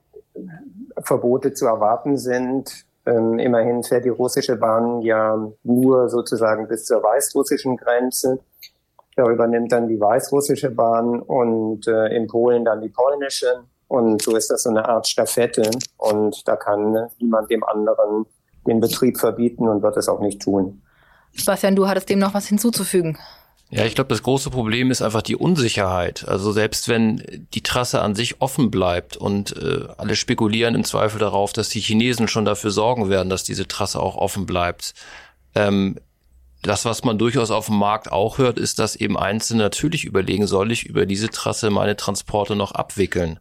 [1.02, 2.84] Verbote zu erwarten sind.
[3.06, 8.40] Ähm, immerhin fährt die russische Bahn ja nur sozusagen bis zur weißrussischen Grenze.
[9.14, 13.64] Darüber nimmt dann die weißrussische Bahn und äh, in Polen dann die polnische.
[13.88, 18.26] Und so ist das so eine Art Staffette und da kann niemand dem anderen
[18.66, 20.82] den Betrieb verbieten und wird es auch nicht tun.
[21.32, 23.18] Sebastian, du hattest dem noch was hinzuzufügen.
[23.68, 26.26] Ja, ich glaube, das große Problem ist einfach die Unsicherheit.
[26.28, 31.18] Also selbst wenn die Trasse an sich offen bleibt und äh, alle spekulieren im Zweifel
[31.18, 34.94] darauf, dass die Chinesen schon dafür sorgen werden, dass diese Trasse auch offen bleibt.
[35.56, 35.96] Ähm,
[36.62, 40.46] das, was man durchaus auf dem Markt auch hört, ist, dass eben Einzelne natürlich überlegen,
[40.46, 43.40] soll ich über diese Trasse meine Transporte noch abwickeln?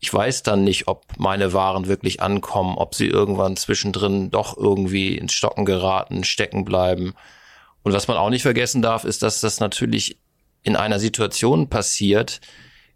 [0.00, 5.16] Ich weiß dann nicht, ob meine Waren wirklich ankommen, ob sie irgendwann zwischendrin doch irgendwie
[5.18, 7.14] ins Stocken geraten, stecken bleiben.
[7.82, 10.18] Und was man auch nicht vergessen darf, ist, dass das natürlich
[10.62, 12.40] in einer Situation passiert,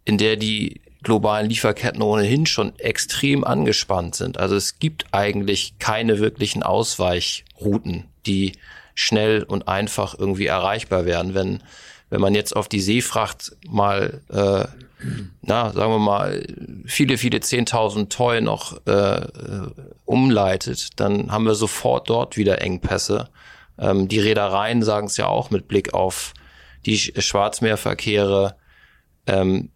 [0.05, 4.39] in der die globalen Lieferketten ohnehin schon extrem angespannt sind.
[4.39, 8.53] Also es gibt eigentlich keine wirklichen Ausweichrouten, die
[8.95, 11.35] schnell und einfach irgendwie erreichbar werden.
[11.35, 11.63] Wenn,
[12.11, 14.82] wenn man jetzt auf die Seefracht mal, äh,
[15.43, 16.47] na, sagen wir mal,
[16.85, 19.27] viele, viele Zehntausend Toy noch äh,
[20.05, 23.29] umleitet, dann haben wir sofort dort wieder Engpässe.
[23.79, 26.35] Ähm, die Reedereien sagen es ja auch mit Blick auf
[26.87, 28.57] die Schwarzmeerverkehre.
[29.27, 29.71] Ähm,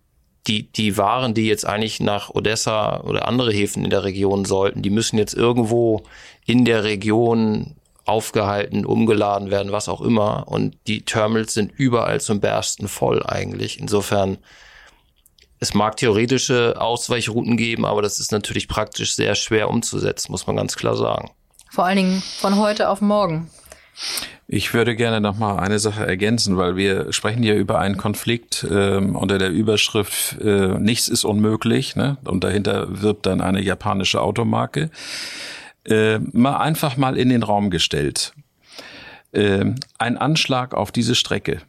[0.46, 4.82] die, die Waren, die jetzt eigentlich nach Odessa oder andere Häfen in der Region sollten,
[4.82, 6.04] die müssen jetzt irgendwo
[6.44, 10.44] in der Region aufgehalten, umgeladen werden, was auch immer.
[10.46, 13.80] Und die Terminals sind überall zum Bersten voll eigentlich.
[13.80, 14.38] Insofern,
[15.58, 20.56] es mag theoretische Ausweichrouten geben, aber das ist natürlich praktisch sehr schwer umzusetzen, muss man
[20.56, 21.30] ganz klar sagen.
[21.70, 23.50] Vor allen Dingen von heute auf morgen.
[24.48, 28.62] Ich würde gerne noch mal eine Sache ergänzen, weil wir sprechen hier über einen Konflikt
[28.64, 32.18] äh, unter der Überschrift äh, Nichts ist unmöglich, ne?
[32.24, 34.90] und dahinter wirbt dann eine japanische Automarke
[35.84, 38.34] äh, mal einfach mal in den Raum gestellt.
[39.32, 39.64] Äh,
[39.98, 41.62] ein Anschlag auf diese Strecke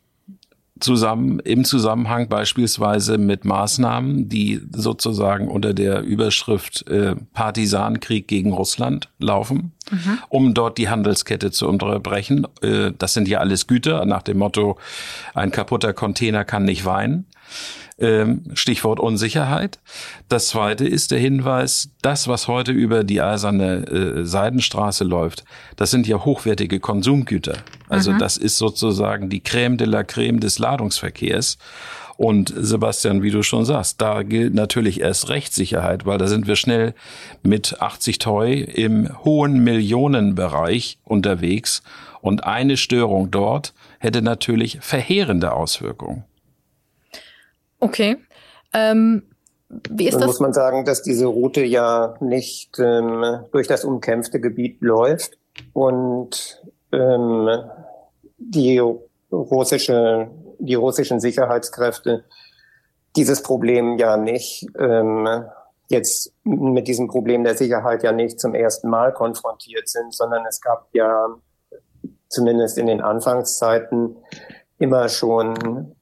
[0.80, 9.10] zusammen im Zusammenhang beispielsweise mit Maßnahmen, die sozusagen unter der Überschrift äh, Partisanenkrieg gegen Russland
[9.20, 10.20] laufen, mhm.
[10.30, 12.48] um dort die Handelskette zu unterbrechen.
[12.62, 14.78] Äh, das sind ja alles Güter nach dem Motto:
[15.34, 17.26] Ein kaputter Container kann nicht weinen.
[18.00, 19.80] Ähm, Stichwort Unsicherheit.
[20.30, 25.44] Das zweite ist der Hinweis, das, was heute über die eiserne äh, Seidenstraße läuft,
[25.78, 27.58] das sind ja hochwertige Konsumgüter.
[27.90, 28.20] Also mhm.
[28.20, 31.58] das ist sozusagen die Crème de la Crème des Ladungsverkehrs.
[32.18, 36.56] Und Sebastian, wie du schon sagst, da gilt natürlich erst Rechtssicherheit, weil da sind wir
[36.56, 36.96] schnell
[37.44, 41.84] mit 80 Toy im hohen Millionenbereich unterwegs.
[42.22, 46.24] Und eine Störung dort hätte natürlich verheerende Auswirkungen.
[47.80, 48.18] Okay.
[48.74, 49.24] Ähm,
[49.90, 50.28] wie ist Dann das?
[50.28, 55.38] muss man sagen, dass diese Route ja nicht ähm, durch das umkämpfte Gebiet läuft
[55.74, 57.50] und ähm,
[58.38, 58.82] die
[59.32, 62.24] russische, die russischen Sicherheitskräfte
[63.16, 65.28] dieses Problem ja nicht ähm,
[65.90, 70.62] jetzt mit diesem Problem der Sicherheit ja nicht zum ersten Mal konfrontiert sind, sondern es
[70.62, 71.28] gab ja
[72.30, 74.18] zumindest in den Anfangszeiten
[74.80, 75.96] immer schon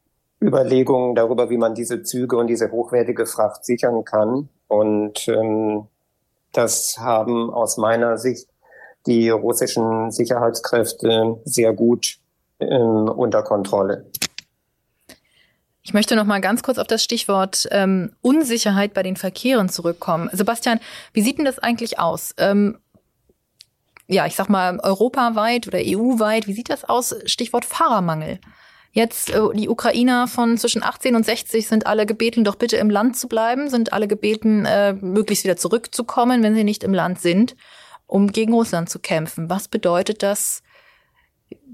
[0.45, 4.49] Überlegungen darüber, wie man diese Züge und diese hochwertige Fracht sichern kann.
[4.67, 5.87] Und ähm,
[6.51, 8.47] das haben aus meiner Sicht
[9.05, 12.17] die russischen Sicherheitskräfte sehr gut
[12.59, 14.05] ähm, unter Kontrolle.
[15.83, 20.29] Ich möchte noch mal ganz kurz auf das Stichwort ähm, Unsicherheit bei den Verkehren zurückkommen.
[20.33, 20.79] Sebastian,
[21.13, 22.33] wie sieht denn das eigentlich aus?
[22.37, 22.79] Ähm,
[24.07, 27.15] ja, ich sag mal europaweit oder EU-weit, wie sieht das aus?
[27.25, 28.39] Stichwort Fahrermangel.
[28.95, 32.89] Jetzt äh, die Ukrainer von zwischen 18 und 60 sind alle gebeten, doch bitte im
[32.89, 37.19] Land zu bleiben, sind alle gebeten, äh, möglichst wieder zurückzukommen, wenn sie nicht im Land
[37.19, 37.57] sind,
[38.07, 39.49] um gegen Russland zu kämpfen.
[39.49, 40.63] Was bedeutet das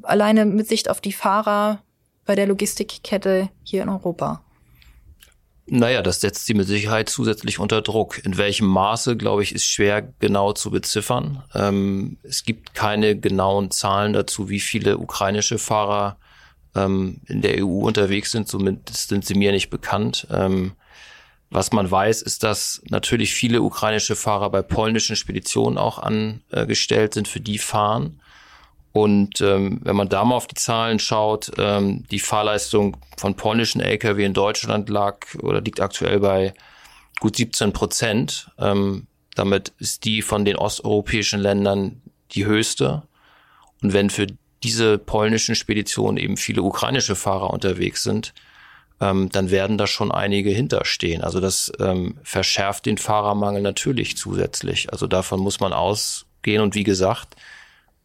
[0.02, 1.84] alleine mit Sicht auf die Fahrer
[2.26, 4.44] bei der Logistikkette hier in Europa?
[5.68, 8.26] Naja, das setzt sie mit Sicherheit zusätzlich unter Druck.
[8.26, 11.44] In welchem Maße, glaube ich, ist schwer genau zu beziffern.
[11.54, 16.18] Ähm, es gibt keine genauen Zahlen dazu, wie viele ukrainische Fahrer
[16.76, 20.28] ähm, in der EU unterwegs sind, zumindest sind sie mir nicht bekannt.
[20.32, 20.74] Ähm,
[21.50, 27.28] was man weiß, ist, dass natürlich viele ukrainische Fahrer bei polnischen Speditionen auch angestellt sind,
[27.28, 28.22] für die fahren.
[28.94, 33.82] Und ähm, wenn man da mal auf die Zahlen schaut, ähm, die Fahrleistung von polnischen
[33.82, 36.54] Lkw in Deutschland lag oder liegt aktuell bei
[37.20, 38.52] gut 17 Prozent.
[38.58, 43.04] Ähm, damit ist die von den osteuropäischen Ländern die höchste.
[43.82, 44.28] Und wenn für
[44.64, 48.34] diese polnischen Speditionen eben viele ukrainische Fahrer unterwegs sind,
[49.00, 51.24] ähm, dann werden da schon einige hinterstehen.
[51.24, 54.92] Also das ähm, verschärft den Fahrermangel natürlich zusätzlich.
[54.92, 56.62] Also davon muss man ausgehen.
[56.62, 57.36] Und wie gesagt,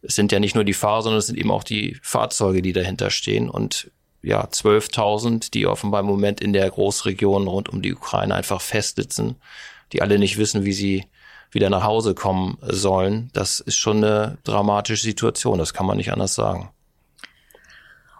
[0.01, 2.73] es sind ja nicht nur die Fahrer, sondern es sind eben auch die Fahrzeuge, die
[2.73, 3.49] dahinter stehen.
[3.49, 3.91] Und
[4.23, 9.35] ja, 12.000, die offenbar im Moment in der Großregion rund um die Ukraine einfach festsitzen,
[9.93, 11.05] die alle nicht wissen, wie sie
[11.51, 13.29] wieder nach Hause kommen sollen.
[13.33, 16.69] Das ist schon eine dramatische Situation, das kann man nicht anders sagen.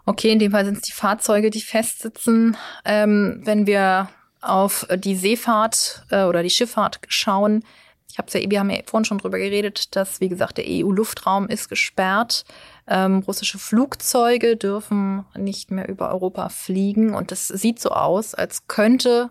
[0.05, 2.55] Okay, in dem Fall sind es die Fahrzeuge, die festsitzen.
[2.85, 4.09] Ähm, wenn wir
[4.41, 7.63] auf die Seefahrt äh, oder die Schifffahrt schauen,
[8.09, 11.49] ich habe ja, wir haben ja vorhin schon drüber geredet, dass wie gesagt der EU-Luftraum
[11.49, 12.45] ist gesperrt.
[12.87, 18.67] Ähm, russische Flugzeuge dürfen nicht mehr über Europa fliegen und es sieht so aus, als
[18.67, 19.29] könnte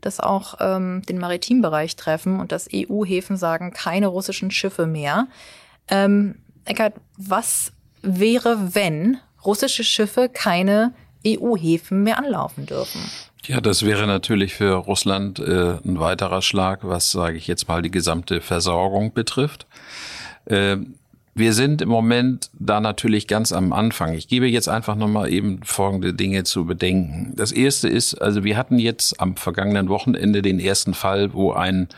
[0.00, 5.28] das auch ähm, den Maritimbereich treffen und dass EU-Häfen sagen, keine russischen Schiffe mehr.
[5.88, 10.92] Ähm, Eckert, was wäre, wenn russische Schiffe keine
[11.26, 13.00] EU-Häfen mehr anlaufen dürfen?
[13.46, 17.80] Ja, das wäre natürlich für Russland äh, ein weiterer Schlag, was, sage ich jetzt mal,
[17.80, 19.66] die gesamte Versorgung betrifft.
[20.46, 20.78] Äh,
[21.36, 24.14] wir sind im Moment da natürlich ganz am Anfang.
[24.14, 27.34] Ich gebe jetzt einfach nochmal eben folgende Dinge zu bedenken.
[27.36, 31.88] Das erste ist, also wir hatten jetzt am vergangenen Wochenende den ersten Fall, wo ein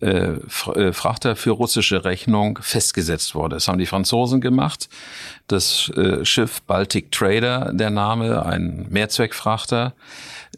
[0.00, 0.34] äh,
[0.74, 3.56] äh, Frachter für russische Rechnung festgesetzt wurde.
[3.56, 4.88] Das haben die Franzosen gemacht.
[5.48, 9.94] Das äh, Schiff Baltic Trader, der Name, ein Mehrzweckfrachter,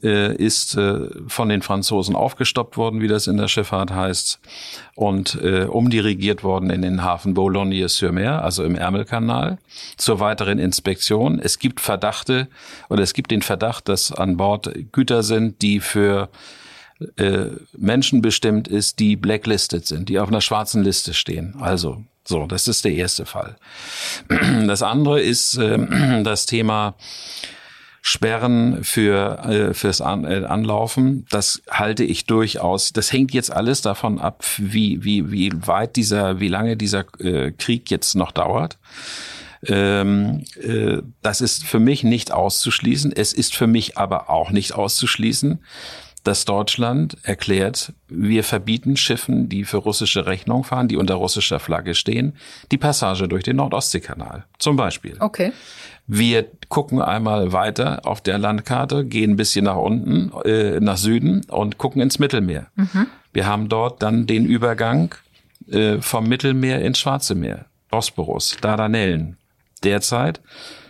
[0.07, 4.38] äh, ist äh, von den Franzosen aufgestoppt worden, wie das in der Schifffahrt heißt,
[4.95, 9.59] und äh, umdirigiert worden in den Hafen Boulogne-sur-Mer, also im Ärmelkanal,
[9.97, 11.40] zur weiteren Inspektion.
[11.40, 12.49] Es gibt Verdachte
[12.88, 16.29] oder es gibt den Verdacht, dass an Bord Güter sind, die für
[17.16, 21.57] äh, Menschen bestimmt ist, die blacklisted sind, die auf einer schwarzen Liste stehen.
[21.61, 23.57] Also so, das ist der erste Fall.
[24.66, 26.95] Das andere ist äh, das Thema
[28.09, 31.27] Sperren für äh, fürs An äh, Anlaufen.
[31.29, 32.92] Das halte ich durchaus.
[32.92, 37.51] Das hängt jetzt alles davon ab, wie wie wie weit dieser, wie lange dieser äh,
[37.51, 38.79] Krieg jetzt noch dauert.
[39.66, 43.11] Ähm, äh, das ist für mich nicht auszuschließen.
[43.11, 45.59] Es ist für mich aber auch nicht auszuschließen,
[46.27, 51.95] dass Deutschland erklärt, wir verbieten Schiffen, die für russische Rechnung fahren, die unter russischer Flagge
[51.95, 52.37] stehen,
[52.73, 54.45] die Passage durch den Nordostseekanal.
[54.59, 55.17] Zum Beispiel.
[55.21, 55.53] Okay.
[56.07, 61.45] Wir gucken einmal weiter auf der Landkarte, gehen ein bisschen nach unten, äh, nach Süden
[61.49, 62.67] und gucken ins Mittelmeer.
[62.75, 63.07] Mhm.
[63.33, 65.15] Wir haben dort dann den Übergang
[65.71, 67.67] äh, vom Mittelmeer ins Schwarze Meer.
[67.91, 69.37] Bosporus, Dardanellen.
[69.85, 70.41] Derzeit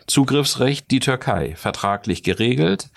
[0.07, 2.91] Zugriffsrecht die Türkei, vertraglich geregelt.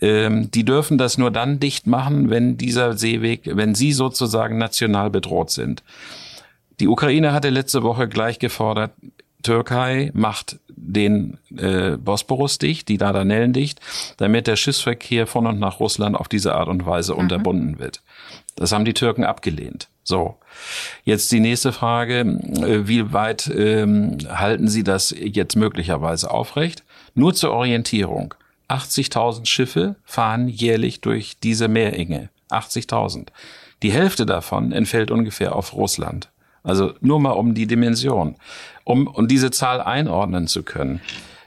[0.00, 5.10] Ähm, die dürfen das nur dann dicht machen, wenn dieser Seeweg, wenn sie sozusagen national
[5.10, 5.82] bedroht sind.
[6.80, 8.92] Die Ukraine hatte letzte Woche gleich gefordert,
[9.42, 13.80] Türkei macht den äh, Bosporus dicht, die Dardanellen dicht,
[14.16, 17.20] damit der Schiffsverkehr von und nach Russland auf diese Art und Weise mhm.
[17.20, 18.02] unterbunden wird.
[18.56, 19.88] Das haben die Türken abgelehnt.
[20.04, 20.36] So,
[21.04, 26.82] jetzt die nächste Frage, äh, wie weit ähm, halten Sie das jetzt möglicherweise aufrecht?
[27.14, 28.34] Nur zur Orientierung.
[28.72, 32.30] 80.000 Schiffe fahren jährlich durch diese Meerenge.
[32.50, 33.28] 80.000.
[33.82, 36.30] Die Hälfte davon entfällt ungefähr auf Russland.
[36.62, 38.36] Also nur mal um die Dimension.
[38.84, 41.00] Um, um diese Zahl einordnen zu können.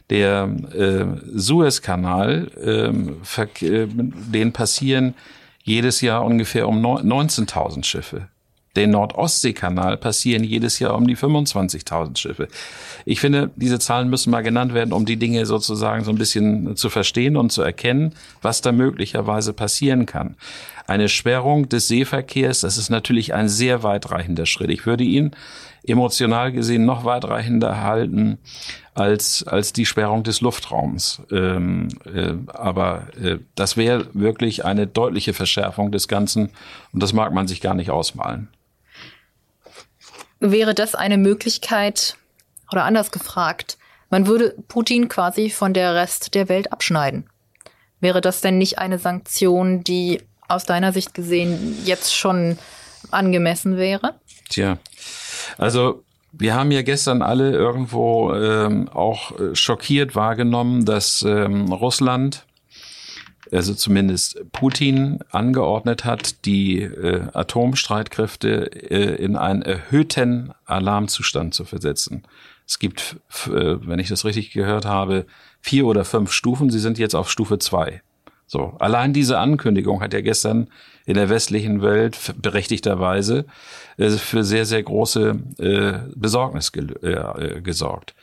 [0.09, 5.15] Der äh, Suezkanal, äh, äh, den passieren
[5.63, 8.27] jedes Jahr ungefähr um 19.000 Schiffe
[8.75, 12.47] den Nord-Ostsee-Kanal passieren jedes Jahr um die 25.000 Schiffe.
[13.05, 16.75] Ich finde, diese Zahlen müssen mal genannt werden, um die Dinge sozusagen so ein bisschen
[16.75, 20.35] zu verstehen und zu erkennen, was da möglicherweise passieren kann.
[20.87, 24.69] Eine Sperrung des Seeverkehrs, das ist natürlich ein sehr weitreichender Schritt.
[24.69, 25.31] Ich würde ihn
[25.83, 28.37] emotional gesehen noch weitreichender halten
[28.93, 31.21] als, als die Sperrung des Luftraums.
[31.31, 36.49] Ähm, äh, aber äh, das wäre wirklich eine deutliche Verschärfung des Ganzen
[36.93, 38.47] und das mag man sich gar nicht ausmalen.
[40.39, 42.17] Wäre das eine Möglichkeit,
[42.71, 43.77] oder anders gefragt,
[44.09, 47.29] man würde Putin quasi von der Rest der Welt abschneiden.
[47.99, 52.57] Wäre das denn nicht eine Sanktion, die aus deiner Sicht gesehen jetzt schon
[53.11, 54.15] angemessen wäre?
[54.49, 54.77] Tja,
[55.57, 62.44] also wir haben ja gestern alle irgendwo ähm, auch äh, schockiert wahrgenommen, dass ähm, Russland
[63.51, 72.23] also zumindest Putin angeordnet hat, die äh, Atomstreitkräfte äh, in einen erhöhten Alarmzustand zu versetzen.
[72.67, 75.25] Es gibt, äh, wenn ich das richtig gehört habe,
[75.61, 76.69] vier oder fünf Stufen.
[76.69, 78.01] Sie sind jetzt auf Stufe zwei.
[78.47, 80.67] So, allein diese Ankündigung hat ja gestern
[81.05, 83.45] in der westlichen Welt berechtigterweise
[83.97, 88.15] äh, für sehr, sehr große äh, Besorgnis gesorgt.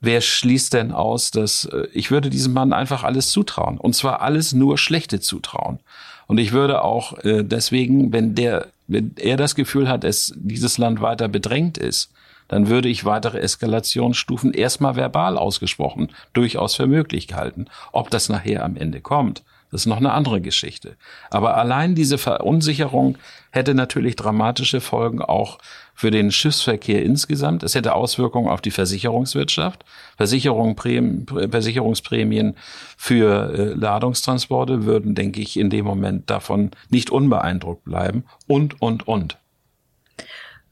[0.00, 4.22] Wer schließt denn aus, dass äh, ich würde diesem Mann einfach alles zutrauen und zwar
[4.22, 5.80] alles nur Schlechte zutrauen.
[6.26, 10.78] Und ich würde auch äh, deswegen, wenn der, wenn er das Gefühl hat, dass dieses
[10.78, 12.12] Land weiter bedrängt ist,
[12.48, 17.66] dann würde ich weitere Eskalationsstufen erstmal verbal ausgesprochen durchaus für möglich halten.
[17.92, 20.96] Ob das nachher am Ende kommt, das ist noch eine andere Geschichte.
[21.30, 23.18] Aber allein diese Verunsicherung
[23.52, 25.58] hätte natürlich dramatische Folgen auch
[25.94, 27.62] für den Schiffsverkehr insgesamt.
[27.62, 29.84] Es hätte Auswirkungen auf die Versicherungswirtschaft.
[30.16, 32.56] Versicherung, Versicherungsprämien
[32.96, 38.24] für äh, Ladungstransporte würden, denke ich, in dem Moment davon nicht unbeeindruckt bleiben.
[38.46, 39.38] Und, und, und.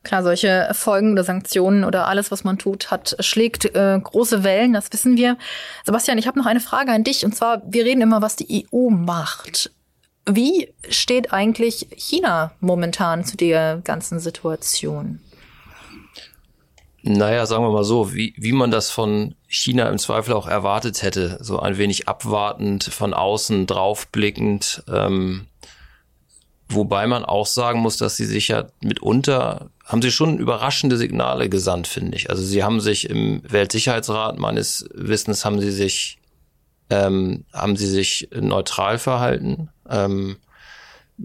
[0.04, 4.72] Klar, solche Folgen oder Sanktionen oder alles, was man tut, hat schlägt äh, große Wellen,
[4.72, 5.36] das wissen wir.
[5.84, 8.66] Sebastian, ich habe noch eine Frage an dich und zwar, wir reden immer, was die
[8.72, 9.70] EU macht.
[10.24, 15.20] Wie steht eigentlich China momentan zu der ganzen Situation?
[17.02, 21.02] Naja, sagen wir mal so, wie, wie man das von China im Zweifel auch erwartet
[21.02, 25.46] hätte, so ein wenig abwartend, von außen draufblickend, ähm,
[26.68, 31.48] wobei man auch sagen muss, dass sie sich ja mitunter, haben sie schon überraschende Signale
[31.48, 32.30] gesandt, finde ich.
[32.30, 36.18] Also sie haben sich im Weltsicherheitsrat, meines Wissens, haben sie sich,
[36.90, 39.70] ähm, haben sie sich neutral verhalten.
[39.88, 40.36] Ähm,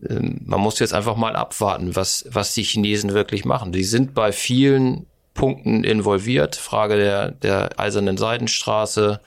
[0.10, 3.74] ähm man muss jetzt einfach mal abwarten, was, was die Chinesen wirklich machen.
[3.74, 6.56] Die sind bei vielen Punkten involviert.
[6.56, 9.20] Frage der, der Eisernen Seidenstraße,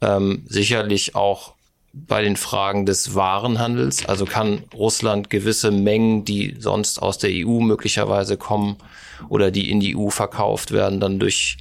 [0.00, 1.54] ähm, sicherlich auch
[1.92, 4.06] bei den Fragen des Warenhandels.
[4.06, 8.76] Also kann Russland gewisse Mengen, die sonst aus der EU möglicherweise kommen
[9.28, 11.58] oder die in die EU verkauft werden, dann durch,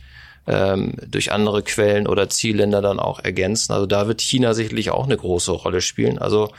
[0.48, 3.74] ähm, durch andere Quellen oder Zielländer dann auch ergänzen.
[3.74, 6.18] Also da wird China sicherlich auch eine große Rolle spielen.
[6.18, 6.52] Also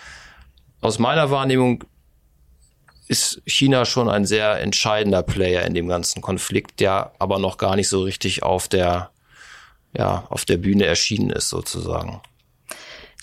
[0.82, 1.84] aus meiner Wahrnehmung
[3.08, 7.76] ist China schon ein sehr entscheidender Player in dem ganzen Konflikt, der aber noch gar
[7.76, 9.10] nicht so richtig auf der,
[9.96, 12.20] ja, auf der Bühne erschienen ist, sozusagen.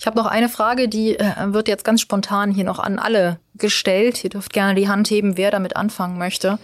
[0.00, 3.38] Ich habe noch eine Frage, die äh, wird jetzt ganz spontan hier noch an alle
[3.54, 4.24] gestellt.
[4.24, 6.58] Ihr dürft gerne die Hand heben, wer damit anfangen möchte.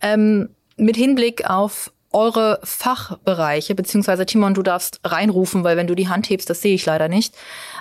[0.00, 6.08] Ähm, mit Hinblick auf eure Fachbereiche, beziehungsweise Timon, du darfst reinrufen, weil wenn du die
[6.08, 7.36] Hand hebst, das sehe ich leider nicht.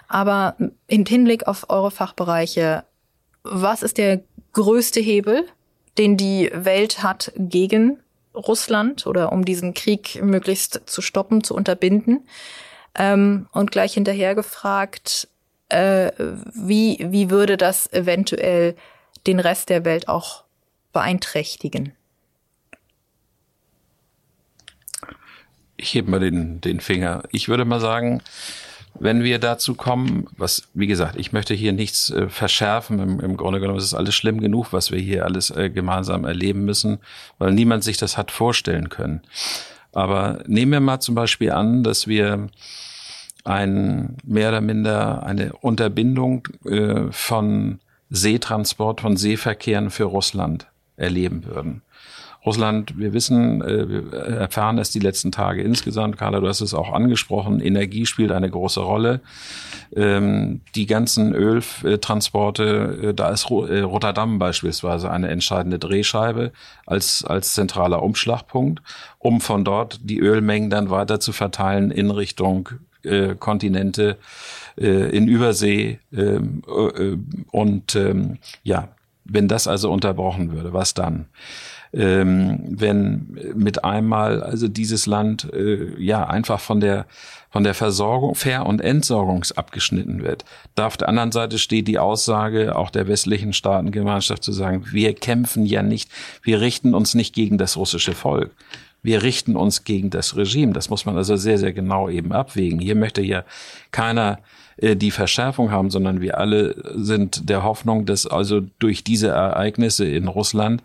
[0.08, 2.84] Aber im Hinblick auf eure Fachbereiche,
[3.42, 4.22] was ist der
[4.54, 5.48] größte Hebel,
[5.98, 7.98] den die Welt hat gegen
[8.36, 12.28] Russland oder um diesen Krieg möglichst zu stoppen, zu unterbinden.
[12.96, 15.28] Ähm, und gleich hinterher gefragt,
[15.70, 16.12] äh,
[16.54, 18.76] wie, wie würde das eventuell
[19.26, 20.44] den Rest der Welt auch
[20.92, 21.94] beeinträchtigen?
[25.76, 27.24] Ich hebe mal den, den Finger.
[27.32, 28.22] Ich würde mal sagen,
[29.00, 33.00] wenn wir dazu kommen, was, wie gesagt, ich möchte hier nichts äh, verschärfen.
[33.00, 36.26] Im, Im Grunde genommen ist es alles schlimm genug, was wir hier alles äh, gemeinsam
[36.26, 37.00] erleben müssen,
[37.40, 39.22] weil niemand sich das hat vorstellen können.
[39.94, 42.50] Aber nehmen wir mal zum Beispiel an, dass wir
[43.46, 47.80] ein mehr oder minder eine Unterbindung äh, von
[48.10, 50.68] Seetransport, von Seeverkehren für Russland
[50.98, 51.82] erleben würden.
[52.46, 56.18] Russland, wir wissen, äh, wir erfahren es die letzten Tage insgesamt.
[56.18, 57.62] Carla, du hast es auch angesprochen.
[57.62, 59.22] Energie spielt eine große Rolle.
[59.96, 66.52] Ähm, die ganzen Öltransporte, äh, da ist äh, Rotterdam beispielsweise eine entscheidende Drehscheibe
[66.86, 68.82] als, als zentraler Umschlagpunkt,
[69.20, 72.70] um von dort die Ölmengen dann weiter zu verteilen in Richtung
[73.40, 74.18] Kontinente,
[74.78, 76.62] in Übersee ähm,
[77.52, 81.26] und ähm, ja, wenn das also unterbrochen würde, was dann?
[81.94, 87.06] Ähm, wenn mit einmal also dieses Land äh, ja einfach von der
[87.54, 90.44] von der Versorgung, Ver- und Entsorgung abgeschnitten wird.
[90.74, 95.14] Da auf der anderen Seite steht die Aussage auch der westlichen Staatengemeinschaft zu sagen, wir
[95.14, 96.10] kämpfen ja nicht,
[96.42, 98.50] wir richten uns nicht gegen das russische Volk.
[99.04, 100.74] Wir richten uns gegen das Regime.
[100.74, 102.80] Das muss man also sehr, sehr genau eben abwägen.
[102.80, 103.44] Hier möchte ja
[103.92, 104.40] keiner
[104.78, 110.06] äh, die Verschärfung haben, sondern wir alle sind der Hoffnung, dass also durch diese Ereignisse
[110.06, 110.82] in Russland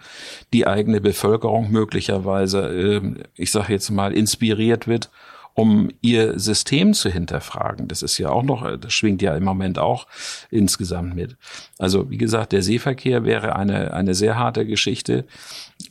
[0.53, 5.11] die eigene Bevölkerung möglicherweise, ähm, ich sage jetzt mal, inspiriert wird
[5.59, 7.89] um ihr System zu hinterfragen.
[7.89, 10.07] Das ist ja auch noch, das schwingt ja im Moment auch
[10.53, 11.37] insgesamt mit.
[11.81, 15.25] Also wie gesagt, der Seeverkehr wäre eine, eine sehr harte Geschichte.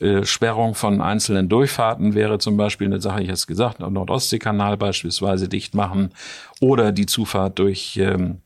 [0.00, 4.78] Äh, Sperrung von einzelnen Durchfahrten wäre zum Beispiel eine Sache, ich habe es gesagt, Nordostseekanal
[4.78, 6.14] beispielsweise dicht machen
[6.62, 8.38] oder die Zufahrt durch ähm,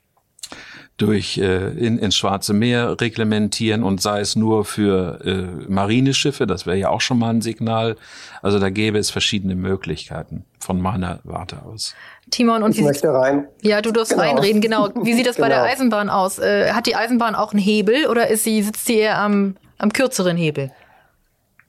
[0.97, 6.66] durch äh, in, ins Schwarze Meer reglementieren und sei es nur für äh, Marineschiffe, das
[6.66, 7.97] wäre ja auch schon mal ein Signal.
[8.43, 11.95] Also da gäbe es verschiedene Möglichkeiten von meiner Warte aus.
[12.30, 13.49] Timon und ich möchte rein.
[13.62, 14.22] Ja, du darfst genau.
[14.22, 14.90] reinreden, genau.
[15.03, 15.47] Wie sieht das genau.
[15.47, 15.72] bei der genau.
[15.72, 16.38] Eisenbahn aus?
[16.38, 19.93] Äh, hat die Eisenbahn auch einen Hebel oder ist sie, sitzt sie eher am, am
[19.93, 20.70] kürzeren Hebel?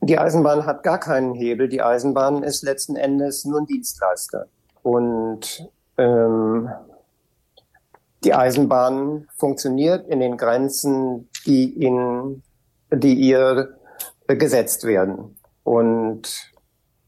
[0.01, 1.69] Die Eisenbahn hat gar keinen Hebel.
[1.69, 4.47] Die Eisenbahn ist letzten Endes nur ein Dienstleister.
[4.83, 6.69] Und ähm,
[8.23, 12.43] die Eisenbahn funktioniert in den Grenzen, die in,
[12.91, 13.77] die ihr
[14.27, 15.37] gesetzt werden.
[15.63, 16.51] Und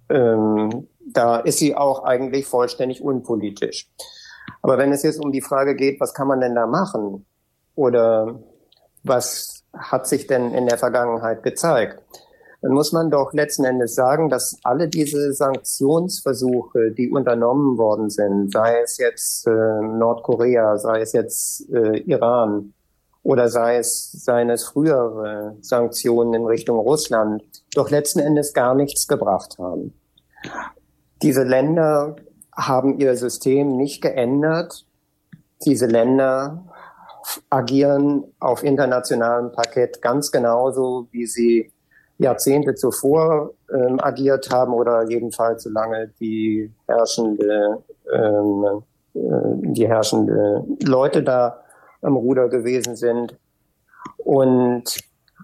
[0.09, 3.89] ähm, da ist sie auch eigentlich vollständig unpolitisch.
[4.61, 7.25] Aber wenn es jetzt um die Frage geht, was kann man denn da machen?
[7.75, 8.39] Oder
[9.03, 12.01] was hat sich denn in der Vergangenheit gezeigt?
[12.65, 18.51] Dann muss man doch letzten Endes sagen, dass alle diese Sanktionsversuche, die unternommen worden sind,
[18.51, 22.73] sei es jetzt äh, Nordkorea, sei es jetzt äh, Iran
[23.21, 27.43] oder sei es seines frühere Sanktionen in Richtung Russland,
[27.75, 29.93] doch letzten Endes gar nichts gebracht haben.
[31.21, 32.15] Diese Länder
[32.51, 34.87] haben ihr System nicht geändert.
[35.63, 36.65] Diese Länder
[37.51, 41.71] agieren auf internationalem Parkett ganz genauso, wie sie
[42.17, 49.19] Jahrzehnte zuvor ähm, agiert haben oder jedenfalls solange die herrschende, ähm, äh,
[49.73, 51.61] die herrschende Leute da
[52.01, 53.35] am Ruder gewesen sind.
[54.17, 54.97] Und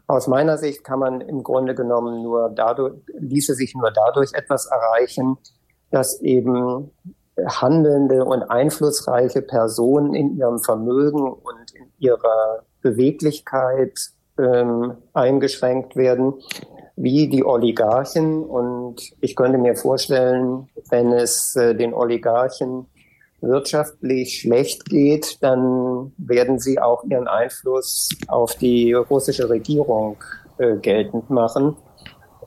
[0.08, 4.66] aus meiner Sicht kann man im Grunde genommen nur dadurch, ließe sich nur dadurch etwas
[4.68, 5.38] erreichen,
[5.90, 6.92] dass eben
[7.46, 14.12] handelnde und einflussreiche Personen in ihrem Vermögen und in ihrer Beweglichkeit
[14.42, 16.34] ähm, eingeschränkt werden,
[16.96, 18.44] wie die Oligarchen.
[18.44, 22.88] Und ich könnte mir vorstellen, wenn es äh, den Oligarchen
[23.42, 30.18] wirtschaftlich schlecht geht, dann werden sie auch ihren Einfluss auf die russische Regierung
[30.58, 31.76] äh, geltend machen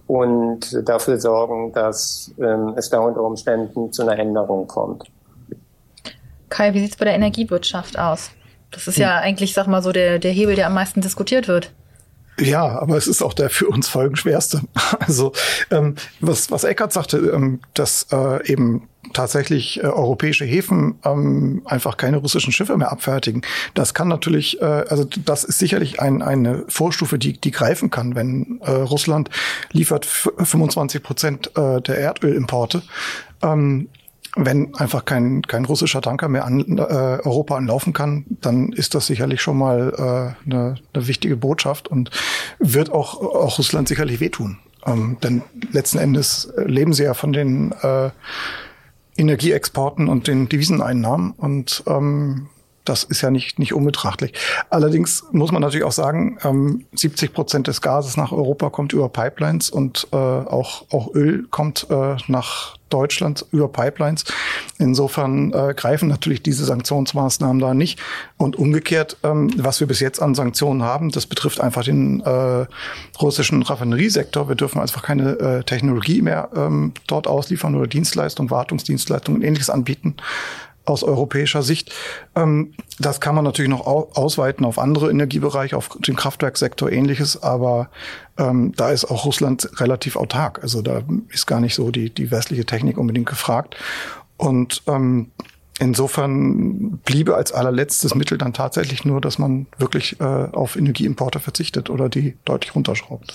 [0.07, 5.05] und dafür sorgen, dass ähm, es da unter Umständen zu einer Änderung kommt.
[6.49, 8.31] Kai, wie sieht es bei der Energiewirtschaft aus?
[8.71, 9.25] Das ist ja hm.
[9.25, 11.73] eigentlich, sag mal so, der, der Hebel, der am meisten diskutiert wird.
[12.39, 14.63] Ja, aber es ist auch der für uns folgenschwerste.
[15.01, 15.33] Also
[15.71, 21.97] ähm, was, was Eckert sagte, ähm, dass äh, eben tatsächlich äh, europäische Häfen ähm, einfach
[21.97, 23.43] keine russischen Schiffe mehr abfertigen.
[23.75, 28.15] Das kann natürlich, äh, also das ist sicherlich ein, eine Vorstufe, die, die greifen kann,
[28.15, 29.31] wenn äh, Russland
[29.73, 32.83] liefert 25 Prozent äh, der Erdölimporte.
[33.43, 33.89] Ähm,
[34.37, 39.07] wenn einfach kein, kein russischer Tanker mehr an äh, Europa anlaufen kann, dann ist das
[39.07, 42.11] sicherlich schon mal äh, eine, eine wichtige Botschaft und
[42.59, 44.59] wird auch, auch Russland sicherlich wehtun.
[44.87, 48.11] Ähm, denn letzten Endes leben sie ja von den äh,
[49.17, 52.49] Energieexporten und den Deviseneinnahmen und ähm,
[52.85, 54.33] das ist ja nicht, nicht unbetrachtlich.
[54.71, 59.09] Allerdings muss man natürlich auch sagen, ähm, 70 Prozent des Gases nach Europa kommt über
[59.09, 64.25] Pipelines und äh, auch, auch Öl kommt äh, nach Deutschland über Pipelines.
[64.79, 67.99] Insofern äh, greifen natürlich diese Sanktionsmaßnahmen da nicht.
[68.37, 72.67] Und umgekehrt, ähm, was wir bis jetzt an Sanktionen haben, das betrifft einfach den äh,
[73.21, 74.49] russischen Raffineriesektor.
[74.49, 79.71] Wir dürfen einfach keine äh, Technologie mehr ähm, dort ausliefern oder Dienstleistungen, Wartungsdienstleistungen und ähnliches
[79.71, 80.17] anbieten
[80.85, 81.93] aus europäischer Sicht.
[82.35, 87.91] Ähm, das kann man natürlich noch ausweiten auf andere Energiebereiche, auf den Kraftwerksektor ähnliches, aber
[88.39, 90.63] ähm, da ist auch Russland relativ autark.
[90.63, 93.77] Also da ist gar nicht so die, die westliche Technik unbedingt gefragt.
[94.37, 95.31] Und ähm,
[95.79, 101.91] insofern bliebe als allerletztes Mittel dann tatsächlich nur, dass man wirklich äh, auf Energieimporte verzichtet
[101.91, 103.35] oder die deutlich runterschraubt.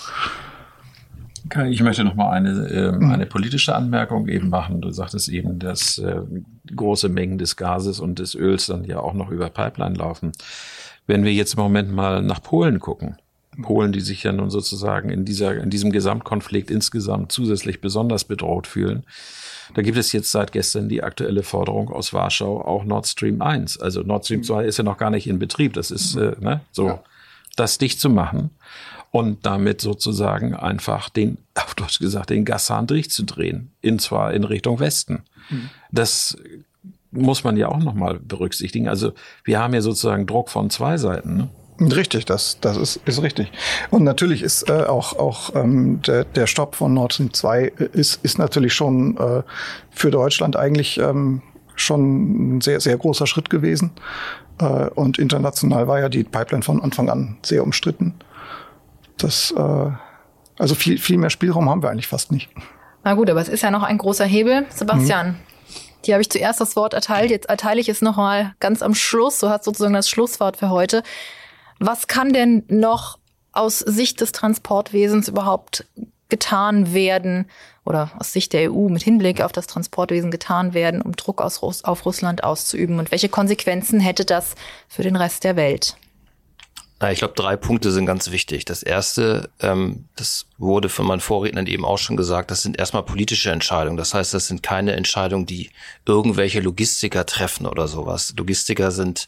[1.70, 4.82] Ich möchte noch mal eine, äh, eine politische Anmerkung eben machen.
[4.82, 6.22] Du sagtest eben, dass äh,
[6.76, 10.32] große Mengen des Gases und des Öls dann ja auch noch über Pipeline laufen.
[11.08, 13.18] Wenn wir jetzt im Moment mal nach Polen gucken,
[13.62, 18.68] Polen, die sich ja nun sozusagen in dieser, in diesem Gesamtkonflikt insgesamt zusätzlich besonders bedroht
[18.68, 19.04] fühlen,
[19.76, 23.80] da gibt es jetzt seit gestern die aktuelle Forderung aus Warschau, auch Nord Stream 1.
[23.80, 25.74] Also Nord Stream 2 ist ja noch gar nicht in Betrieb.
[25.74, 27.04] Das ist, äh, ne, so, ja.
[27.56, 28.52] das dicht zu machen
[29.12, 34.80] und damit sozusagen einfach den, auf Deutsch gesagt, den Gashahn durchzudrehen, in zwar in Richtung
[34.80, 35.24] Westen.
[35.50, 35.70] Mhm.
[35.92, 36.38] Das
[37.12, 38.88] muss man ja auch nochmal berücksichtigen.
[38.88, 41.38] Also wir haben ja sozusagen Druck von zwei Seiten.
[41.38, 41.50] Ne?
[41.96, 43.52] Richtig, das, das ist, ist richtig.
[43.90, 48.24] Und natürlich ist äh, auch, auch ähm, der, der Stopp von Nord Stream 2 ist,
[48.24, 49.44] ist natürlich schon äh,
[49.90, 51.42] für Deutschland eigentlich ähm,
[51.76, 53.92] schon ein sehr, sehr großer Schritt gewesen.
[54.60, 58.16] Äh, und international war ja die Pipeline von Anfang an sehr umstritten.
[59.24, 59.92] Das, äh,
[60.58, 62.50] also viel, viel mehr Spielraum haben wir eigentlich fast nicht.
[63.04, 64.66] Na gut, aber es ist ja noch ein großer Hebel.
[64.70, 65.36] Sebastian, mhm.
[66.06, 69.40] die habe ich zuerst das Wort erteilt, jetzt erteile ich es nochmal ganz am Schluss.
[69.40, 71.04] So hat sozusagen das Schlusswort für heute.
[71.80, 73.20] Was kann denn noch
[73.52, 75.86] aus Sicht des Transportwesens überhaupt
[76.28, 77.50] getan werden
[77.86, 81.64] oder aus Sicht der EU mit Hinblick auf das Transportwesen getan werden, um Druck aus,
[81.84, 83.00] auf Russland auszuüben?
[83.00, 84.56] Und welche Konsequenzen hätte das
[84.88, 85.98] für den Rest der Welt?
[87.02, 88.66] Na, ich glaube, drei Punkte sind ganz wichtig.
[88.66, 93.04] Das erste, ähm, das wurde von meinen Vorrednern eben auch schon gesagt, das sind erstmal
[93.04, 93.96] politische Entscheidungen.
[93.96, 95.70] Das heißt, das sind keine Entscheidungen, die
[96.06, 98.34] irgendwelche Logistiker treffen oder sowas.
[98.38, 99.28] Logistiker sind